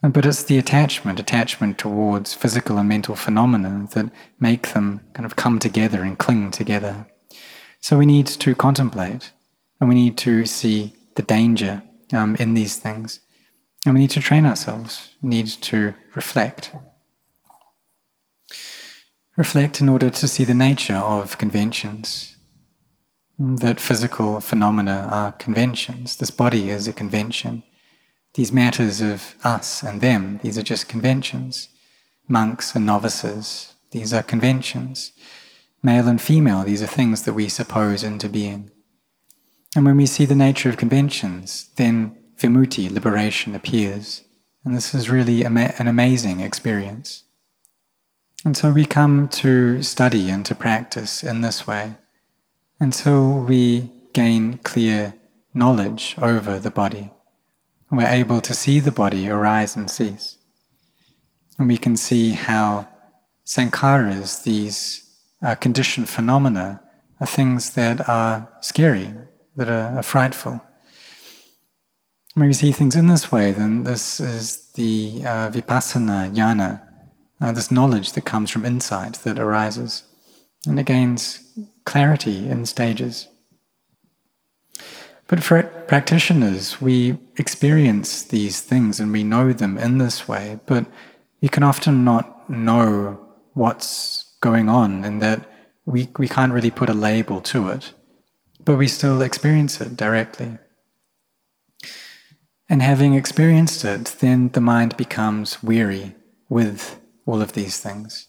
But 0.03 0.25
it's 0.25 0.43
the 0.43 0.57
attachment, 0.57 1.19
attachment 1.19 1.77
towards 1.77 2.33
physical 2.33 2.77
and 2.77 2.89
mental 2.89 3.15
phenomena 3.15 3.87
that 3.93 4.11
make 4.39 4.73
them 4.73 4.99
kind 5.13 5.25
of 5.25 5.37
come 5.37 5.59
together 5.59 6.03
and 6.03 6.19
cling 6.19 6.51
together. 6.51 7.07
So 7.79 7.97
we 7.97 8.05
need 8.05 8.27
to 8.27 8.53
contemplate, 8.53 9.31
and 9.83 9.89
we 9.89 9.95
need 9.95 10.17
to 10.17 10.45
see 10.45 10.93
the 11.15 11.21
danger 11.21 11.83
um, 12.13 12.37
in 12.37 12.53
these 12.53 12.77
things, 12.77 13.19
and 13.85 13.93
we 13.93 13.99
need 13.99 14.11
to 14.11 14.21
train 14.21 14.45
ourselves, 14.45 15.09
we 15.21 15.27
need 15.27 15.47
to 15.47 15.93
reflect. 16.15 16.73
Reflect 19.35 19.81
in 19.81 19.89
order 19.89 20.09
to 20.09 20.25
see 20.25 20.45
the 20.45 20.53
nature 20.53 20.95
of 20.95 21.37
conventions. 21.37 22.37
That 23.37 23.81
physical 23.81 24.39
phenomena 24.39 25.09
are 25.11 25.33
conventions. 25.33 26.15
This 26.15 26.31
body 26.31 26.69
is 26.69 26.87
a 26.87 26.93
convention. 26.93 27.63
These 28.35 28.53
matters 28.53 29.01
of 29.01 29.35
us 29.43 29.83
and 29.83 29.99
them, 29.99 30.39
these 30.43 30.57
are 30.57 30.63
just 30.63 30.87
conventions. 30.87 31.67
Monks 32.29 32.73
and 32.73 32.85
novices, 32.85 33.73
these 33.91 34.13
are 34.13 34.23
conventions. 34.23 35.11
Male 35.81 36.07
and 36.07 36.21
female, 36.21 36.63
these 36.63 36.81
are 36.81 36.87
things 36.87 37.23
that 37.23 37.33
we 37.33 37.49
suppose 37.49 38.01
into 38.01 38.29
being. 38.29 38.71
And 39.75 39.85
when 39.85 39.97
we 39.97 40.05
see 40.05 40.25
the 40.25 40.35
nature 40.35 40.69
of 40.69 40.77
conventions, 40.77 41.69
then 41.75 42.15
vimutti, 42.37 42.91
liberation, 42.91 43.55
appears. 43.55 44.23
And 44.63 44.75
this 44.75 44.93
is 44.93 45.09
really 45.09 45.43
an 45.43 45.87
amazing 45.87 46.39
experience. 46.39 47.23
And 48.45 48.55
so 48.55 48.71
we 48.71 48.85
come 48.85 49.27
to 49.29 49.81
study 49.81 50.29
and 50.29 50.45
to 50.45 50.55
practice 50.55 51.23
in 51.23 51.41
this 51.41 51.65
way 51.65 51.95
until 52.79 53.39
we 53.39 53.91
gain 54.13 54.59
clear 54.59 55.13
knowledge 55.53 56.15
over 56.21 56.59
the 56.59 56.71
body. 56.71 57.11
We're 57.89 58.07
able 58.07 58.41
to 58.41 58.53
see 58.53 58.79
the 58.79 58.91
body 58.91 59.29
arise 59.29 59.75
and 59.75 59.89
cease. 59.89 60.37
And 61.57 61.67
we 61.67 61.77
can 61.77 61.95
see 61.95 62.31
how 62.31 62.87
sankharas, 63.45 64.43
these 64.43 65.07
uh, 65.41 65.55
conditioned 65.55 66.09
phenomena, 66.09 66.81
are 67.19 67.27
things 67.27 67.71
that 67.71 68.09
are 68.09 68.49
scary, 68.61 69.13
that 69.55 69.69
are, 69.69 69.97
are 69.97 70.03
frightful. 70.03 70.61
When 72.35 72.47
we 72.47 72.53
see 72.53 72.71
things 72.71 72.95
in 72.95 73.07
this 73.07 73.31
way, 73.31 73.51
then 73.51 73.83
this 73.83 74.19
is 74.19 74.71
the 74.73 75.21
uh, 75.23 75.51
vipassana 75.51 76.33
jnana, 76.33 76.81
uh, 77.39 77.51
this 77.51 77.69
knowledge 77.69 78.13
that 78.13 78.25
comes 78.25 78.49
from 78.49 78.65
insight 78.65 79.13
that 79.23 79.37
arises, 79.37 80.03
and 80.65 80.79
it 80.79 80.85
gains 80.85 81.39
clarity 81.85 82.47
in 82.47 82.65
stages. 82.65 83.27
But 85.27 85.43
for 85.43 85.63
practitioners, 85.63 86.81
we 86.81 87.17
experience 87.37 88.23
these 88.23 88.61
things 88.61 88.99
and 88.99 89.11
we 89.11 89.23
know 89.23 89.53
them 89.53 89.77
in 89.77 89.97
this 89.97 90.27
way, 90.27 90.59
but 90.65 90.85
you 91.39 91.49
can 91.49 91.63
often 91.63 92.03
not 92.03 92.49
know 92.49 93.19
what's 93.53 94.35
going 94.41 94.69
on, 94.69 95.05
and 95.05 95.21
that 95.21 95.49
we, 95.85 96.09
we 96.17 96.27
can't 96.27 96.53
really 96.53 96.71
put 96.71 96.89
a 96.89 96.93
label 96.93 97.41
to 97.41 97.69
it, 97.69 97.93
but 98.65 98.77
we 98.77 98.87
still 98.87 99.21
experience 99.21 99.79
it 99.81 99.97
directly. 99.97 100.57
And 102.69 102.81
having 102.81 103.13
experienced 103.13 103.83
it, 103.85 104.15
then 104.19 104.49
the 104.49 104.61
mind 104.61 104.97
becomes 104.97 105.61
weary 105.61 106.15
with 106.49 106.99
all 107.25 107.41
of 107.41 107.53
these 107.53 107.79
things. 107.79 108.27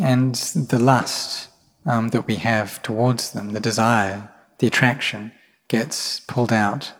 And 0.00 0.34
the 0.34 0.78
lust 0.78 1.48
um, 1.86 2.08
that 2.08 2.26
we 2.26 2.36
have 2.36 2.82
towards 2.82 3.32
them, 3.32 3.52
the 3.52 3.60
desire, 3.60 4.30
the 4.58 4.66
attraction, 4.66 5.32
gets 5.68 6.20
pulled 6.20 6.52
out. 6.52 6.92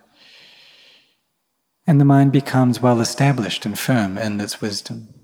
And 1.86 2.00
the 2.00 2.04
mind 2.04 2.32
becomes 2.32 2.82
well 2.82 3.00
established 3.00 3.64
and 3.64 3.78
firm 3.78 4.18
in 4.18 4.40
its 4.40 4.60
wisdom. 4.60 5.14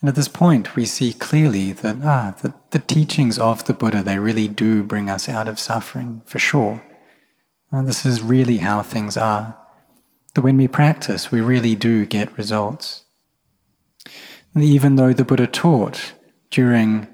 And 0.00 0.08
at 0.08 0.14
this 0.14 0.28
point, 0.28 0.76
we 0.76 0.86
see 0.86 1.12
clearly 1.12 1.72
that, 1.72 1.96
ah, 2.02 2.34
the, 2.40 2.54
the 2.70 2.78
teachings 2.78 3.38
of 3.38 3.64
the 3.64 3.74
Buddha, 3.74 4.02
they 4.02 4.18
really 4.18 4.48
do 4.48 4.82
bring 4.82 5.10
us 5.10 5.28
out 5.28 5.46
of 5.46 5.58
suffering, 5.58 6.22
for 6.24 6.38
sure. 6.38 6.82
And 7.70 7.86
this 7.86 8.06
is 8.06 8.22
really 8.22 8.58
how 8.58 8.82
things 8.82 9.16
are. 9.16 9.56
That 10.34 10.40
when 10.42 10.56
we 10.56 10.68
practice, 10.68 11.30
we 11.30 11.40
really 11.40 11.74
do 11.74 12.06
get 12.06 12.36
results 12.38 13.04
even 14.56 14.96
though 14.96 15.12
the 15.12 15.24
Buddha 15.24 15.46
taught 15.46 16.12
during 16.50 17.06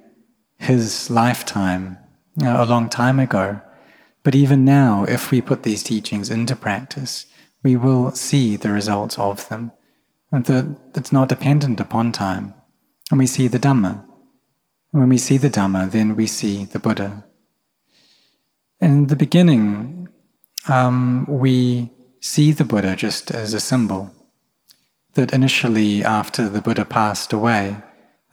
his 0.59 1.11
lifetime 1.11 1.99
you 2.37 2.45
know, 2.45 2.63
a 2.63 2.65
long 2.65 2.89
time 2.89 3.21
ago. 3.21 3.61
But 4.23 4.35
even 4.35 4.65
now, 4.65 5.05
if 5.05 5.31
we 5.31 5.41
put 5.41 5.63
these 5.63 5.83
teachings 5.83 6.31
into 6.31 6.57
practice, 6.57 7.27
we 7.63 7.77
will 7.77 8.11
see 8.13 8.57
the 8.57 8.71
results 8.71 9.19
of 9.19 9.49
them. 9.49 9.73
And 10.33 10.45
that 10.47 10.77
it's 10.95 11.13
not 11.13 11.29
dependent 11.29 11.79
upon 11.79 12.13
time. 12.13 12.55
And 13.11 13.19
we 13.19 13.27
see 13.27 13.49
the 13.49 13.59
Dhamma. 13.59 14.05
And 14.93 15.01
when 15.01 15.09
we 15.09 15.19
see 15.19 15.37
the 15.37 15.51
Dhamma, 15.51 15.91
then 15.91 16.17
we 16.17 16.27
see 16.27 16.65
the 16.65 16.79
Buddha. 16.79 17.25
In 18.81 19.07
the 19.07 19.17
beginning, 19.17 20.09
um, 20.69 21.27
we 21.29 21.93
see 22.21 22.53
the 22.53 22.65
Buddha 22.65 22.97
just 22.97 23.31
as 23.31 23.55
a 23.55 23.61
symbol 23.61 24.11
that 25.15 25.33
initially, 25.33 26.05
after 26.05 26.49
the 26.49 26.61
Buddha 26.61 26.85
passed 26.85 27.33
away, 27.33 27.77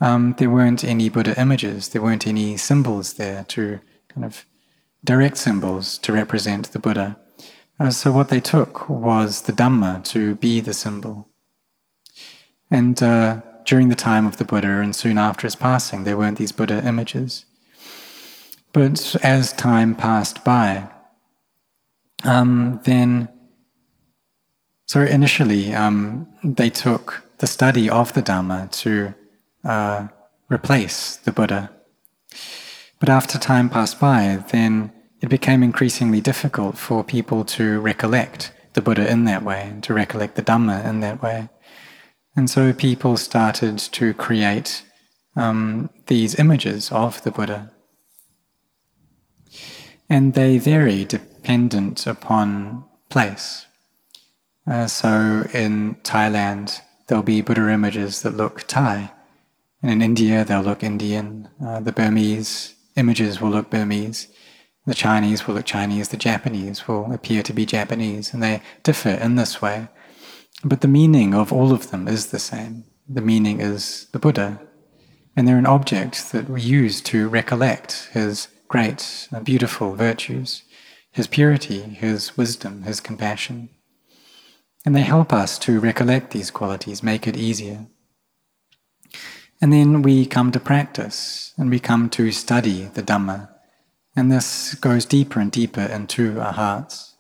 um, 0.02 0.36
there 0.38 0.50
weren't 0.50 0.84
any 0.84 1.08
Buddha 1.08 1.40
images, 1.40 1.90
there 1.90 2.02
weren't 2.02 2.28
any 2.28 2.58
symbols 2.58 3.14
there 3.14 3.46
to 3.50 3.80
kind 4.10 4.26
of 4.26 4.46
direct 5.04 5.38
symbols 5.38 5.98
to 6.00 6.12
represent 6.12 6.72
the 6.72 6.80
Buddha. 6.80 7.18
Uh, 7.80 7.90
so 7.90 8.12
what 8.12 8.30
they 8.30 8.40
took 8.40 8.90
was 8.90 9.42
the 9.42 9.54
Dhamma 9.54 10.04
to 10.06 10.36
be 10.36 10.60
the 10.60 10.74
symbol. 10.74 11.30
And 12.70 13.02
uh, 13.02 13.42
during 13.66 13.90
the 13.90 13.96
time 13.96 14.26
of 14.26 14.38
the 14.38 14.46
Buddha 14.46 14.80
and 14.80 14.96
soon 14.96 15.18
after 15.18 15.48
his 15.48 15.56
passing, 15.56 16.04
there 16.04 16.18
weren't 16.18 16.38
these 16.38 16.52
Buddha 16.52 16.86
images. 16.86 17.46
But 18.72 19.16
as 19.24 19.54
time 19.54 19.96
passed 19.96 20.44
by, 20.44 20.90
um, 22.24 22.80
then 22.86 23.30
so 24.88 25.02
initially, 25.02 25.74
um, 25.74 26.28
they 26.44 26.70
took 26.70 27.24
the 27.40 27.48
study 27.48 27.90
of 27.90 28.14
the 28.14 28.22
Dhamma 28.22 28.70
to 28.84 29.14
uh, 29.64 30.08
replace 30.50 31.16
the 31.16 31.32
Buddha. 31.32 31.72
But 33.00 33.10
after 33.10 33.38
time 33.38 33.70
passed 33.70 34.00
by, 34.00 34.44
then 34.52 34.92
it 35.22 35.30
became 35.30 35.64
increasingly 35.64 36.22
difficult 36.22 36.78
for 36.78 37.04
people 37.04 37.44
to 37.46 37.80
recollect 37.80 38.52
the 38.74 38.82
Buddha 38.82 39.10
in 39.10 39.26
that 39.26 39.44
way, 39.44 39.68
and 39.70 39.84
to 39.84 39.94
recollect 39.94 40.36
the 40.36 40.42
Dhamma 40.42 40.86
in 40.86 41.00
that 41.00 41.22
way. 41.22 41.50
And 42.36 42.50
so 42.50 42.74
people 42.74 43.18
started 43.18 43.78
to 43.78 44.14
create 44.14 44.84
um, 45.36 45.90
these 46.08 46.40
images 46.40 46.92
of 46.92 47.22
the 47.24 47.32
Buddha. 47.32 47.72
And 50.10 50.34
they 50.34 50.58
vary 50.58 51.06
dependent 51.06 52.08
upon 52.08 52.86
place. 53.10 53.68
Uh, 54.66 54.88
so 54.88 55.46
in 55.54 55.96
Thailand, 56.04 56.80
there'll 57.08 57.24
be 57.24 57.42
Buddha 57.42 57.70
images 57.70 58.22
that 58.22 58.36
look 58.36 58.64
Thai. 58.68 59.12
And 59.82 59.92
in 59.92 60.02
India, 60.02 60.44
they'll 60.44 60.62
look 60.62 60.84
Indian. 60.84 61.50
Uh, 61.64 61.80
the 61.80 61.92
Burmese 61.92 62.76
images 62.96 63.42
will 63.42 63.50
look 63.50 63.70
Burmese. 63.70 64.28
The 64.86 64.94
Chinese 64.94 65.48
will 65.48 65.56
look 65.56 65.66
Chinese, 65.66 66.10
the 66.10 66.18
Japanese 66.18 66.88
will 66.88 67.12
appear 67.14 67.42
to 67.44 67.54
be 67.54 67.66
Japanese, 67.66 68.34
and 68.34 68.44
they 68.44 68.62
differ 68.84 69.12
in 69.12 69.36
this 69.36 69.62
way. 69.62 69.88
But 70.64 70.82
the 70.82 70.88
meaning 70.88 71.34
of 71.34 71.52
all 71.52 71.74
of 71.74 71.92
them 71.92 72.08
is 72.08 72.28
the 72.28 72.40
same. 72.40 72.86
The 73.08 73.22
meaning 73.22 73.60
is 73.60 74.08
the 74.12 74.20
Buddha. 74.20 74.62
And 75.36 75.48
they're 75.48 75.58
an 75.58 75.66
object 75.66 76.32
that 76.32 76.50
we 76.50 76.62
use 76.62 77.02
to 77.02 77.28
recollect 77.28 78.10
his 78.14 78.48
great 78.68 79.28
and 79.32 79.44
beautiful 79.44 79.96
virtues, 79.96 80.64
his 81.12 81.28
purity, 81.28 81.82
his 81.82 82.38
wisdom, 82.38 82.84
his 82.84 83.00
compassion. 83.00 83.70
And 84.86 84.96
they 84.96 85.02
help 85.02 85.34
us 85.34 85.60
to 85.60 85.80
recollect 85.80 86.32
these 86.32 86.52
qualities, 86.52 87.04
make 87.04 87.28
it 87.28 87.38
easier. 87.38 87.88
And 89.62 89.72
then 89.72 90.02
we 90.02 90.26
come 90.26 90.52
to 90.52 90.60
practice 90.60 91.54
and 91.58 91.70
we 91.70 91.80
come 91.80 92.10
to 92.12 92.32
study 92.32 92.86
the 92.94 93.04
Dhamma. 93.04 93.50
And 94.16 94.32
this 94.32 94.76
goes 94.76 95.06
deeper 95.06 95.40
and 95.40 95.52
deeper 95.52 95.82
into 95.82 96.40
our 96.40 96.54
hearts. 96.54 97.16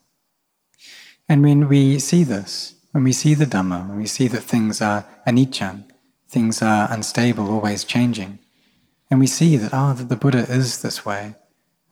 And 1.28 1.42
when 1.42 1.68
we 1.68 2.00
see 2.00 2.24
this, 2.24 2.76
when 2.94 3.04
we 3.04 3.12
see 3.12 3.34
the 3.34 3.46
Dhamma, 3.46 3.90
when 3.90 3.98
we 3.98 4.08
see 4.08 4.30
that 4.30 4.44
things 4.44 4.82
are 4.82 5.06
anicca, 5.28 5.84
things 6.30 6.62
are 6.62 6.88
unstable, 6.90 7.52
always 7.52 7.84
changing, 7.84 8.40
and 9.12 9.20
we 9.20 9.28
see 9.28 9.58
that, 9.58 9.72
oh, 9.74 9.94
that 9.94 10.08
the 10.08 10.16
Buddha 10.16 10.46
is 10.50 10.82
this 10.82 11.06
way, 11.06 11.36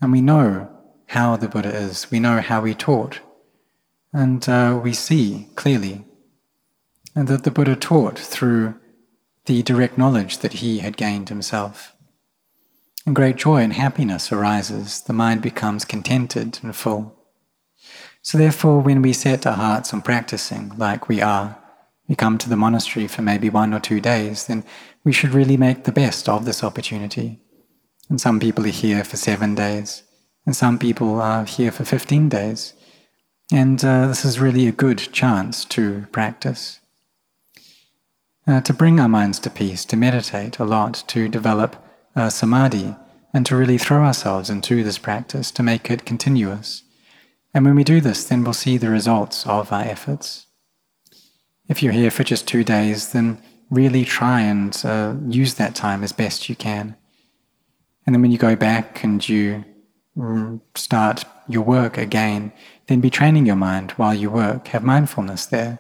and 0.02 0.14
we 0.14 0.22
know 0.22 0.70
how 1.08 1.36
the 1.36 1.50
Buddha 1.50 1.76
is, 1.76 2.10
we 2.10 2.20
know 2.20 2.40
how 2.40 2.64
he 2.64 2.74
taught, 2.74 3.20
and 4.14 4.48
uh, 4.48 4.80
we 4.82 4.94
see 4.94 5.50
clearly 5.56 6.06
and 7.16 7.28
that 7.28 7.44
the 7.44 7.52
Buddha 7.52 7.76
taught 7.76 8.18
through 8.18 8.76
the 9.46 9.64
direct 9.64 9.98
knowledge 9.98 10.40
that 10.40 10.54
he 10.54 10.80
had 10.80 10.98
gained 10.98 11.30
himself. 11.30 11.96
And 13.06 13.16
great 13.16 13.36
joy 13.36 13.62
and 13.62 13.74
happiness 13.74 14.32
arises, 14.32 15.02
the 15.02 15.14
mind 15.14 15.42
becomes 15.42 15.86
contented 15.86 16.60
and 16.62 16.76
full. 16.76 17.18
So, 18.24 18.38
therefore, 18.38 18.80
when 18.80 19.02
we 19.02 19.14
set 19.14 19.48
our 19.48 19.56
hearts 19.56 19.94
on 19.94 20.02
practicing 20.02 20.74
like 20.78 21.10
we 21.10 21.22
are, 21.22 21.58
we 22.08 22.16
come 22.16 22.38
to 22.38 22.50
the 22.50 22.58
monastery 22.58 23.08
for 23.08 23.22
maybe 23.22 23.50
one 23.50 23.74
or 23.74 23.80
two 23.80 24.00
days, 24.00 24.46
then 24.46 24.64
we 25.04 25.12
should 25.12 25.34
really 25.34 25.58
make 25.58 25.84
the 25.84 25.92
best 25.92 26.30
of 26.30 26.46
this 26.46 26.64
opportunity. 26.64 27.40
And 28.10 28.22
some 28.22 28.40
people 28.40 28.66
are 28.66 28.70
here 28.70 29.04
for 29.04 29.18
seven 29.18 29.56
days, 29.56 30.04
and 30.46 30.56
some 30.56 30.78
people 30.78 31.20
are 31.20 31.46
here 31.46 31.72
for 31.72 31.84
15 31.84 32.30
days. 32.30 32.74
And 33.52 33.84
uh, 33.84 34.08
this 34.08 34.24
is 34.24 34.40
really 34.40 34.68
a 34.68 34.72
good 34.72 35.00
chance 35.12 35.66
to 35.66 36.06
practice. 36.12 36.80
Uh, 38.48 38.62
to 38.62 38.74
bring 38.74 39.00
our 39.00 39.10
minds 39.10 39.40
to 39.40 39.50
peace, 39.50 39.84
to 39.86 39.96
meditate 39.96 40.60
a 40.60 40.66
lot, 40.66 41.04
to 41.08 41.28
develop 41.28 41.76
uh, 42.16 42.30
samadhi, 42.30 42.96
and 43.34 43.46
to 43.46 43.56
really 43.56 43.78
throw 43.78 44.04
ourselves 44.04 44.50
into 44.50 44.84
this 44.84 44.98
practice, 44.98 45.52
to 45.52 45.64
make 45.64 45.90
it 45.90 46.06
continuous. 46.06 46.84
And 47.54 47.66
when 47.66 47.76
we 47.76 47.84
do 47.84 48.00
this, 48.00 48.24
then 48.24 48.44
we'll 48.44 48.54
see 48.54 48.78
the 48.78 48.90
results 48.90 49.46
of 49.46 49.72
our 49.72 49.84
efforts. 49.84 50.48
If 51.68 51.84
you're 51.84 51.94
here 51.94 52.12
for 52.12 52.24
just 52.24 52.48
two 52.48 52.64
days, 52.64 53.12
then 53.12 53.42
really 53.70 54.06
try 54.06 54.42
and 54.42 54.80
uh, 54.86 55.16
use 55.28 55.56
that 55.56 55.76
time 55.76 56.04
as 56.04 56.12
best 56.12 56.50
you 56.50 56.56
can. 56.56 56.96
And 58.06 58.16
then 58.16 58.22
when 58.22 58.32
you 58.32 58.38
go 58.38 58.56
back 58.56 59.04
and 59.04 59.28
you 59.28 59.64
mm, 60.18 60.62
start 60.76 61.26
your 61.48 61.64
work 61.64 61.98
again, 61.98 62.52
then 62.88 63.00
be 63.00 63.10
training 63.10 63.46
your 63.46 63.56
mind 63.56 63.92
while 63.92 64.14
you 64.14 64.30
work. 64.30 64.68
Have 64.70 64.84
mindfulness 64.84 65.46
there. 65.46 65.80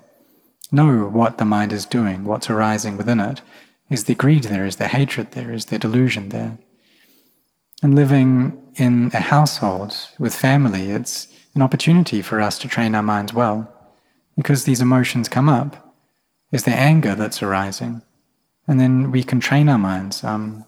Know 0.71 1.07
what 1.07 1.37
the 1.37 1.45
mind 1.45 1.73
is 1.73 1.85
doing, 1.85 2.23
what's 2.23 2.49
arising 2.49 2.95
within 2.95 3.19
it. 3.19 3.41
Is 3.89 4.05
there 4.05 4.15
greed 4.15 4.43
there? 4.43 4.65
Is 4.65 4.77
there 4.77 4.87
hatred 4.87 5.31
there? 5.31 5.51
Is 5.51 5.65
there 5.65 5.79
delusion 5.79 6.29
there? 6.29 6.57
And 7.83 7.95
living 7.95 8.61
in 8.75 9.11
a 9.13 9.19
household 9.19 9.97
with 10.17 10.33
family, 10.33 10.91
it's 10.91 11.27
an 11.53 11.61
opportunity 11.61 12.21
for 12.21 12.41
us 12.41 12.57
to 12.59 12.67
train 12.67 12.95
our 12.95 13.03
minds 13.03 13.33
well. 13.33 13.71
Because 14.35 14.63
these 14.63 14.81
emotions 14.81 15.27
come 15.27 15.49
up. 15.49 15.95
Is 16.51 16.63
there 16.63 16.77
anger 16.77 17.15
that's 17.15 17.43
arising? 17.43 18.01
And 18.67 18.79
then 18.79 19.11
we 19.11 19.23
can 19.23 19.39
train 19.39 19.69
our 19.69 19.77
minds 19.77 20.23
um, 20.23 20.65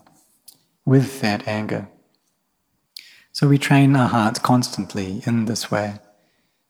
with 0.86 1.22
that 1.22 1.48
anger. 1.48 1.88
So 3.32 3.48
we 3.48 3.58
train 3.58 3.96
our 3.96 4.10
hearts 4.10 4.40
constantly 4.40 5.24
in 5.26 5.46
this 5.46 5.72
way 5.72 6.00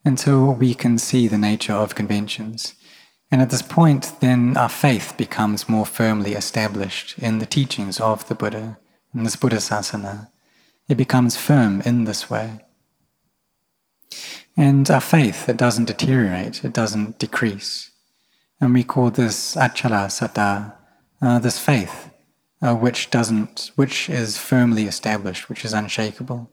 until 0.06 0.54
we 0.54 0.74
can 0.74 0.98
see 0.98 1.28
the 1.28 1.38
nature 1.38 1.74
of 1.74 1.96
conventions. 1.96 2.76
And 3.32 3.42
at 3.42 3.50
this 3.50 3.62
point, 3.62 4.12
then 4.20 4.56
our 4.58 4.70
faith 4.70 5.16
becomes 5.18 5.68
more 5.68 5.86
firmly 5.86 6.34
established 6.34 7.18
in 7.18 7.40
the 7.40 7.46
teachings 7.46 8.00
of 8.00 8.28
the 8.28 8.36
Buddha, 8.36 8.78
in 9.14 9.24
this 9.24 9.36
Buddha 9.36 9.58
Sasana. 9.58 10.30
It 10.88 10.96
becomes 10.96 11.38
firm 11.38 11.82
in 11.82 12.04
this 12.04 12.30
way. 12.30 12.60
And 14.56 14.90
our 14.90 15.02
faith, 15.02 15.50
it 15.50 15.58
doesn't 15.58 15.86
deteriorate, 15.86 16.64
it 16.64 16.74
doesn't 16.74 17.18
decrease. 17.18 17.92
And 18.62 18.74
we 18.74 18.84
call 18.84 19.10
this 19.10 19.56
achala 19.56 20.08
saddha, 20.08 20.76
uh, 21.22 21.40
this 21.40 21.60
faith, 21.60 22.12
uh, 22.62 22.76
which 22.76 23.10
doesn't, 23.10 23.72
which 23.76 24.10
is 24.10 24.38
firmly 24.38 24.84
established, 24.84 25.50
which 25.50 25.66
is 25.66 25.74
unshakable. 25.74 26.52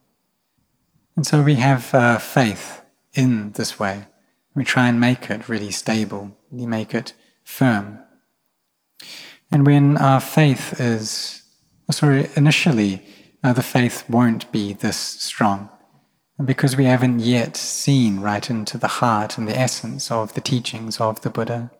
And 1.14 1.27
so 1.27 1.42
we 1.42 1.57
have 1.57 1.94
uh, 1.94 2.18
faith 2.18 2.83
in 3.14 3.53
this 3.53 3.79
way. 3.79 4.07
We 4.55 4.64
try 4.64 4.88
and 4.88 4.99
make 4.99 5.31
it 5.31 5.49
really 5.49 5.70
stable, 5.70 6.37
we 6.51 6.66
make 6.66 6.94
it 6.94 7.12
firm. 7.44 7.99
And 9.53 9.66
when 9.66 9.99
our 9.99 10.20
faith 10.20 10.81
is, 10.81 11.42
sorry, 11.90 12.31
initially, 12.35 13.03
uh, 13.44 13.53
the 13.53 13.62
faith 13.62 14.09
won't 14.09 14.51
be 14.53 14.73
this 14.73 14.96
strong 14.96 15.68
because 16.44 16.76
we 16.76 16.85
haven't 16.85 17.20
yet 17.20 17.57
seen 17.57 18.20
right 18.20 18.48
into 18.48 18.79
the 18.79 18.88
heart 18.88 19.37
and 19.37 19.46
the 19.46 19.59
essence 19.59 20.11
of 20.11 20.35
the 20.35 20.40
teachings 20.40 21.00
of 21.00 21.20
the 21.20 21.31
Buddha. 21.31 21.70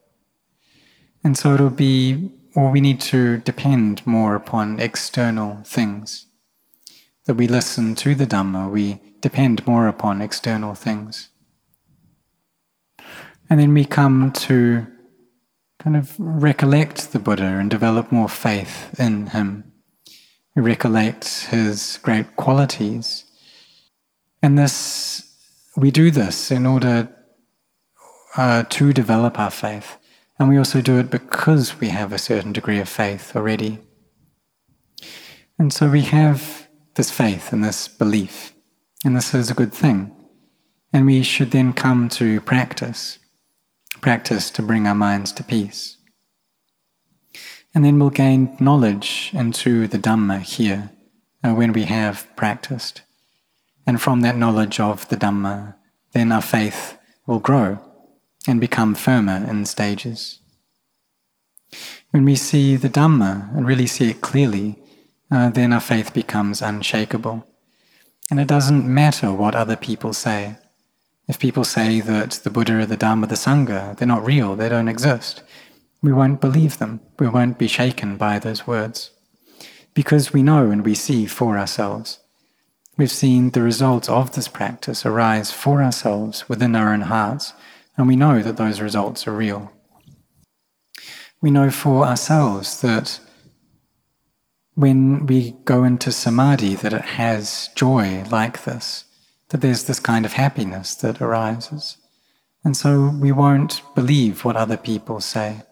And 1.23 1.37
so 1.37 1.55
it'll 1.55 1.71
be, 1.71 2.31
or 2.55 2.71
we 2.71 2.81
need 2.81 3.01
to 3.03 3.39
depend 3.39 4.07
more 4.07 4.35
upon 4.35 4.81
external 4.81 5.59
things. 5.65 6.27
That 7.27 7.35
we 7.35 7.47
listen 7.47 7.95
to 7.97 8.15
the 8.15 8.27
Dhamma, 8.27 8.71
we 8.71 9.01
depend 9.21 9.67
more 9.67 9.87
upon 9.87 10.23
external 10.23 10.75
things. 10.75 11.29
And 13.49 13.61
then 13.61 13.75
we 13.75 13.85
come 13.85 14.33
to 14.33 14.87
kind 15.79 15.97
of 15.97 16.15
recollect 16.19 17.13
the 17.13 17.19
Buddha 17.19 17.45
and 17.45 17.71
develop 17.71 18.13
more 18.13 18.29
faith 18.29 18.99
in 18.99 19.29
him. 19.29 19.73
We 20.55 20.63
recollect 20.63 21.47
his 21.47 21.99
great 22.03 22.37
qualities. 22.37 23.25
And 24.43 24.59
this, 24.59 25.23
we 25.77 25.91
do 25.91 26.11
this 26.11 26.51
in 26.51 26.67
order 26.67 27.09
uh, 28.37 28.65
to 28.65 28.93
develop 28.93 29.39
our 29.39 29.51
faith. 29.51 29.97
And 30.39 30.49
we 30.49 30.57
also 30.57 30.81
do 30.81 30.99
it 30.99 31.11
because 31.11 31.79
we 31.81 31.89
have 31.89 32.13
a 32.13 32.19
certain 32.19 32.53
degree 32.53 32.79
of 32.79 32.89
faith 32.89 33.37
already. 33.37 33.79
And 35.59 35.73
so 35.73 35.91
we 35.91 36.03
have 36.03 36.69
this 36.95 37.11
faith 37.11 37.53
and 37.53 37.63
this 37.63 37.87
belief, 37.89 38.55
and 39.05 39.15
this 39.15 39.35
is 39.35 39.51
a 39.51 39.55
good 39.55 39.75
thing. 39.75 40.17
And 40.93 41.07
we 41.07 41.23
should 41.23 41.51
then 41.51 41.73
come 41.73 42.09
to 42.11 42.41
practice 42.41 43.19
practice 44.01 44.51
to 44.51 44.63
bring 44.63 44.87
our 44.87 44.95
minds 44.95 45.33
to 45.33 45.45
peace. 45.45 45.99
And 47.75 47.85
then 47.85 47.99
we'll 47.99 48.11
gain 48.11 48.57
knowledge 48.59 49.31
into 49.33 49.87
the 49.87 49.99
Dhamma 49.99 50.41
here 50.41 50.91
uh, 51.45 51.55
when 51.55 51.73
we 51.73 51.85
have 51.85 52.27
practiced. 52.37 53.03
And 53.91 54.01
from 54.01 54.21
that 54.21 54.37
knowledge 54.37 54.79
of 54.79 55.09
the 55.09 55.17
Dhamma, 55.17 55.75
then 56.13 56.31
our 56.31 56.41
faith 56.41 56.97
will 57.27 57.41
grow 57.41 57.81
and 58.47 58.61
become 58.61 58.95
firmer 58.95 59.45
in 59.51 59.67
stages. 59.67 60.39
When 62.13 62.25
we 62.25 62.37
see 62.37 62.77
the 62.77 62.89
Dhamma 62.89 63.53
and 63.53 63.67
really 63.67 63.89
see 63.89 64.09
it 64.09 64.21
clearly, 64.21 64.79
uh, 65.29 65.51
then 65.51 65.73
our 65.73 65.81
faith 65.81 66.15
becomes 66.15 66.63
unshakable. 66.63 67.45
And 68.31 68.39
it 68.39 68.47
doesn't 68.47 68.87
matter 68.87 69.33
what 69.33 69.57
other 69.57 69.75
people 69.75 70.13
say. 70.13 70.55
If 71.27 71.41
people 71.41 71.65
say 71.65 71.99
that 72.01 72.31
the 72.45 72.51
Buddha, 72.51 72.87
the 72.87 72.97
Dhamma, 72.97 73.29
the 73.29 73.35
Sangha, 73.35 73.97
they're 73.97 74.07
not 74.07 74.25
real, 74.25 74.55
they 74.55 74.69
don't 74.69 74.87
exist, 74.87 75.43
we 76.01 76.13
won't 76.13 76.41
believe 76.41 76.79
them. 76.79 77.01
We 77.19 77.27
won't 77.27 77.59
be 77.59 77.67
shaken 77.67 78.17
by 78.17 78.39
those 78.39 78.69
words. 78.69 79.11
Because 79.95 80.33
we 80.33 80.45
know 80.45 80.71
and 80.71 80.85
we 80.85 80.95
see 80.95 81.27
for 81.27 81.59
ourselves. 81.59 82.20
We've 83.01 83.11
seen 83.11 83.53
the 83.53 83.63
results 83.63 84.11
of 84.11 84.33
this 84.33 84.47
practice 84.47 85.07
arise 85.07 85.51
for 85.51 85.83
ourselves 85.83 86.51
within 86.51 86.77
our 86.77 86.93
own 86.93 87.01
hearts, 87.01 87.55
and 87.97 88.07
we 88.07 88.15
know 88.15 88.43
that 88.43 88.59
those 88.59 88.83
results 88.83 89.27
are 89.27 89.33
real. 89.33 89.73
We 91.41 91.51
know 91.51 91.71
for 91.71 92.05
ourselves 92.05 92.83
that 92.83 93.19
when 94.75 95.25
we 95.25 95.53
go 95.65 95.83
into 95.83 96.13
samadhi 96.13 96.75
that 96.75 96.93
it 96.93 97.17
has 97.17 97.71
joy 97.75 98.23
like 98.31 98.65
this 98.65 99.07
that 99.49 99.63
there's 99.63 99.85
this 99.85 99.99
kind 99.99 100.27
of 100.27 100.35
happiness 100.35 100.95
that 100.97 101.23
arises. 101.23 101.97
And 102.63 102.77
so 102.77 103.09
we 103.19 103.33
won't 103.33 103.81
believe 103.95 104.45
what 104.45 104.57
other 104.57 104.77
people 104.77 105.21
say. 105.21 105.63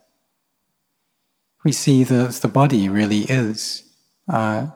We 1.62 1.72
see 1.72 2.04
that 2.04 2.36
the 2.36 2.48
body 2.48 2.88
really 2.88 3.24
is 3.24 3.82
uh, 4.32 4.68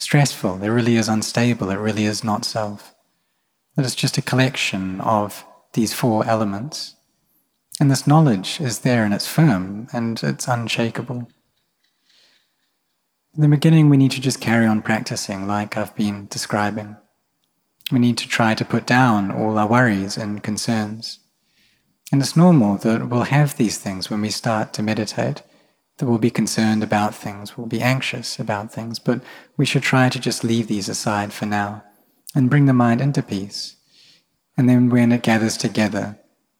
stressful, 0.00 0.62
it 0.62 0.68
really 0.68 0.96
is 0.96 1.08
unstable, 1.08 1.70
it 1.70 1.78
really 1.78 2.04
is 2.04 2.24
not 2.24 2.44
self. 2.44 2.94
That 3.76 3.86
it's 3.86 3.94
just 3.94 4.18
a 4.18 4.22
collection 4.22 5.00
of 5.00 5.44
these 5.74 5.94
four 5.94 6.26
elements. 6.26 6.96
And 7.78 7.90
this 7.90 8.06
knowledge 8.06 8.60
is 8.60 8.80
there 8.80 9.04
and 9.04 9.14
it's 9.14 9.28
firm 9.28 9.86
and 9.92 10.20
it's 10.22 10.48
unshakable. 10.48 11.28
In 13.36 13.42
the 13.42 13.48
beginning, 13.48 13.88
we 13.88 13.96
need 13.96 14.10
to 14.10 14.20
just 14.20 14.40
carry 14.40 14.66
on 14.66 14.82
practicing 14.82 15.46
like 15.46 15.76
I've 15.76 15.94
been 15.94 16.26
describing. 16.26 16.96
We 17.92 18.00
need 18.00 18.18
to 18.18 18.28
try 18.28 18.54
to 18.54 18.64
put 18.64 18.86
down 18.86 19.30
all 19.30 19.56
our 19.56 19.68
worries 19.68 20.16
and 20.16 20.42
concerns. 20.42 21.20
And 22.12 22.20
it's 22.20 22.36
normal 22.36 22.76
that 22.78 23.08
we'll 23.08 23.22
have 23.22 23.56
these 23.56 23.78
things 23.78 24.10
when 24.10 24.20
we 24.20 24.30
start 24.30 24.72
to 24.74 24.82
meditate, 24.82 25.42
that 26.00 26.06
we'll 26.06 26.18
be 26.18 26.30
concerned 26.30 26.82
about 26.82 27.14
things, 27.14 27.56
we'll 27.56 27.66
be 27.66 27.82
anxious 27.82 28.38
about 28.40 28.72
things, 28.72 28.98
but 28.98 29.22
we 29.56 29.66
should 29.66 29.82
try 29.82 30.08
to 30.08 30.18
just 30.18 30.42
leave 30.42 30.66
these 30.66 30.88
aside 30.88 31.32
for 31.32 31.46
now 31.46 31.84
and 32.34 32.50
bring 32.50 32.64
the 32.64 32.72
mind 32.72 33.00
into 33.00 33.22
peace. 33.22 33.76
And 34.56 34.68
then 34.68 34.88
when 34.88 35.12
it 35.12 35.22
gathers 35.22 35.56
together, 35.56 36.18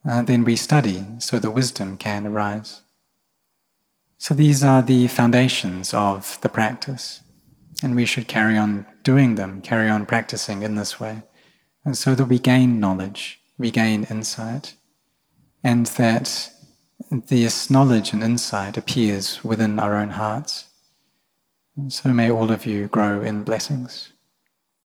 uh, 0.08 0.22
then 0.22 0.44
we 0.44 0.56
study 0.56 1.04
so 1.18 1.38
the 1.38 1.50
wisdom 1.50 1.96
can 1.96 2.26
arise. 2.26 2.82
So 4.18 4.34
these 4.34 4.62
are 4.62 4.82
the 4.82 5.08
foundations 5.08 5.94
of 5.94 6.38
the 6.42 6.50
practice, 6.50 7.22
and 7.82 7.96
we 7.96 8.04
should 8.04 8.28
carry 8.28 8.58
on 8.58 8.84
doing 9.02 9.36
them, 9.36 9.62
carry 9.62 9.88
on 9.88 10.04
practicing 10.04 10.62
in 10.62 10.74
this 10.74 11.00
way, 11.00 11.22
and 11.84 11.96
so 11.96 12.14
that 12.14 12.26
we 12.26 12.38
gain 12.38 12.78
knowledge, 12.78 13.40
we 13.56 13.70
gain 13.70 14.04
insight, 14.10 14.74
and 15.64 15.86
that 15.86 16.50
this 17.10 17.70
knowledge 17.70 18.12
and 18.12 18.22
insight 18.22 18.76
appears 18.76 19.42
within 19.44 19.78
our 19.78 19.96
own 19.96 20.10
hearts. 20.10 20.66
So 21.88 22.10
may 22.10 22.30
all 22.30 22.50
of 22.50 22.66
you 22.66 22.88
grow 22.88 23.22
in 23.22 23.42
blessings. 23.42 24.09